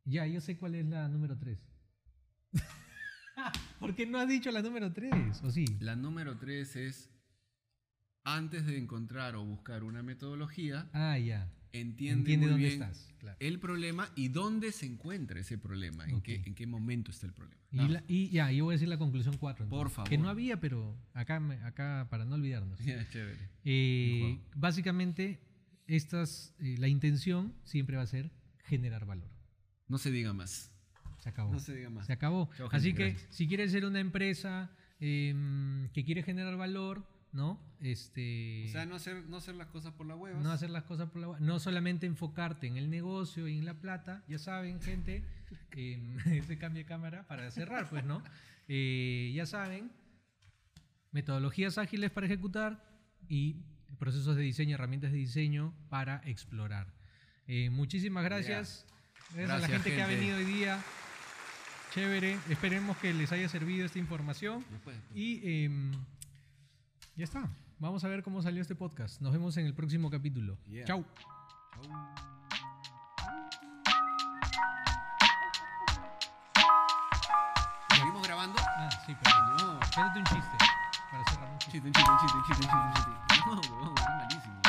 ya, 0.04 0.26
yo 0.26 0.40
sé 0.40 0.56
cuál 0.58 0.74
es 0.74 0.86
la 0.86 1.06
número 1.08 1.38
3. 1.38 1.58
¿Por 3.78 3.94
qué 3.94 4.06
no 4.06 4.18
has 4.18 4.28
dicho 4.28 4.50
la 4.50 4.62
número 4.62 4.92
3? 4.92 5.42
¿O 5.44 5.50
sí? 5.50 5.64
La 5.80 5.94
número 5.96 6.36
tres 6.36 6.76
es, 6.76 7.08
antes 8.24 8.66
de 8.66 8.76
encontrar 8.78 9.34
o 9.36 9.44
buscar 9.44 9.82
una 9.84 10.02
metodología, 10.02 10.88
Ah, 10.92 11.18
ya. 11.18 11.50
entiende, 11.72 12.32
Entiende 12.34 12.46
muy 12.46 12.50
dónde 12.54 12.68
bien 12.68 12.82
estás. 12.82 13.14
Claro. 13.18 13.36
el 13.40 13.58
problema 13.60 14.10
y 14.16 14.28
dónde 14.28 14.72
se 14.72 14.86
encuentra 14.86 15.40
ese 15.40 15.58
problema, 15.58 16.04
en, 16.08 16.20
qué, 16.20 16.42
en 16.44 16.54
qué 16.54 16.66
momento 16.66 17.10
está 17.10 17.26
el 17.26 17.32
problema. 17.32 17.60
Y, 17.72 17.88
la- 17.88 18.02
y 18.08 18.28
ya, 18.30 18.50
yo 18.50 18.64
voy 18.64 18.72
a 18.72 18.76
decir 18.76 18.88
la 18.88 18.98
conclusión 18.98 19.36
4. 19.38 19.68
Por 19.68 19.88
Que 19.88 19.94
favor. 19.94 20.18
no 20.18 20.28
había, 20.28 20.58
pero 20.60 20.96
acá, 21.14 21.36
acá 21.64 22.08
para 22.10 22.24
no 22.24 22.34
olvidarnos. 22.34 22.78
chévere. 23.12 23.36
Eh, 23.64 24.40
básicamente, 24.56 25.40
estas, 25.86 26.54
eh, 26.58 26.76
la 26.78 26.88
intención 26.88 27.54
siempre 27.64 27.96
va 27.96 28.02
a 28.02 28.06
ser 28.06 28.30
generar 28.64 29.04
valor. 29.06 29.30
No 29.88 29.98
se 29.98 30.10
diga 30.10 30.32
más. 30.32 30.72
Se 31.18 31.28
acabó. 31.28 31.52
No 31.52 31.58
se 31.60 31.74
diga 31.74 31.90
más. 31.90 32.06
Se 32.06 32.12
acabó. 32.12 32.48
Así 32.70 32.94
que 32.94 33.10
gracias. 33.10 33.34
si 33.34 33.46
quieres 33.46 33.70
ser 33.72 33.84
una 33.84 34.00
empresa 34.00 34.70
em, 35.00 35.88
que 35.90 36.04
quiere 36.04 36.22
generar 36.22 36.56
valor, 36.56 37.06
¿no? 37.32 37.60
Este, 37.80 38.64
O 38.68 38.72
sea, 38.72 38.86
no 38.86 38.94
hacer, 38.96 39.24
no 39.28 39.36
hacer 39.38 39.54
las 39.54 39.68
cosas 39.68 39.92
por 39.94 40.06
la 40.06 40.16
hueva. 40.16 40.40
no 40.40 40.50
hacer 40.50 40.70
las 40.70 40.84
cosas 40.84 41.08
por 41.10 41.20
la 41.22 41.28
hue- 41.28 41.38
no 41.40 41.58
solamente 41.58 42.06
enfocarte 42.06 42.66
en 42.66 42.76
el 42.76 42.90
negocio 42.90 43.46
y 43.48 43.58
en 43.58 43.64
la 43.64 43.74
plata, 43.80 44.22
ya 44.28 44.38
saben, 44.38 44.80
gente, 44.82 45.24
em, 45.72 46.16
se 46.46 46.58
cambia 46.58 46.82
de 46.82 46.86
cámara 46.88 47.26
para 47.28 47.50
cerrar, 47.50 47.88
pues, 47.88 48.04
¿no? 48.04 48.22
Eh, 48.72 49.32
ya 49.34 49.46
saben, 49.46 49.90
metodologías 51.10 51.76
ágiles 51.78 52.10
para 52.12 52.26
ejecutar 52.26 52.84
y 53.28 53.56
procesos 53.98 54.36
de 54.36 54.42
diseño, 54.42 54.74
herramientas 54.76 55.10
de 55.10 55.18
diseño 55.18 55.74
para 55.88 56.22
explorar. 56.24 56.86
Eh, 57.48 57.68
muchísimas 57.70 58.22
gracias. 58.24 58.86
Gracias, 59.34 59.34
a 59.34 59.36
la 59.36 59.46
Gracias, 59.58 59.70
gente, 59.82 59.96
que 59.96 60.02
ha 60.02 60.06
gente. 60.06 60.20
venido 60.20 60.38
hoy 60.38 60.44
día. 60.44 60.80
Chévere. 61.94 62.38
Esperemos 62.48 62.96
que 62.98 63.12
les 63.12 63.32
haya 63.32 63.48
servido 63.48 63.84
esta 63.86 63.98
información. 63.98 64.64
No 64.70 64.78
puede, 64.78 64.98
pues. 65.08 65.16
Y 65.18 65.64
em, 65.64 65.90
ya 67.16 67.24
está. 67.24 67.48
Vamos 67.78 68.04
a 68.04 68.08
ver 68.08 68.22
cómo 68.22 68.42
salió 68.42 68.60
este 68.60 68.74
podcast. 68.74 69.20
Nos 69.20 69.32
vemos 69.32 69.56
en 69.56 69.66
el 69.66 69.74
próximo 69.74 70.10
capítulo. 70.10 70.58
Yeah. 70.68 70.84
Chau. 70.84 71.04
¿Seguimos 77.94 78.22
grabando? 78.22 78.56
Ah, 78.58 78.90
sí, 79.06 79.14
perdón. 79.14 79.56
No. 79.58 79.80
Cuéntate 79.94 80.18
un 80.18 80.24
chiste 80.26 80.56
para 81.10 81.24
cerrar 81.30 81.50
un 81.50 81.58
chiste. 81.58 81.72
Chiste, 81.72 81.86
un 81.88 81.92
chiste, 81.92 82.10
un 82.10 82.18
chiste, 82.18 82.36
un 82.36 82.44
chiste, 82.44 82.76
un 82.76 82.92
chiste. 82.94 83.10
No, 83.46 83.76
huevón, 83.76 83.94
es 83.96 84.04
malísimo. 84.04 84.59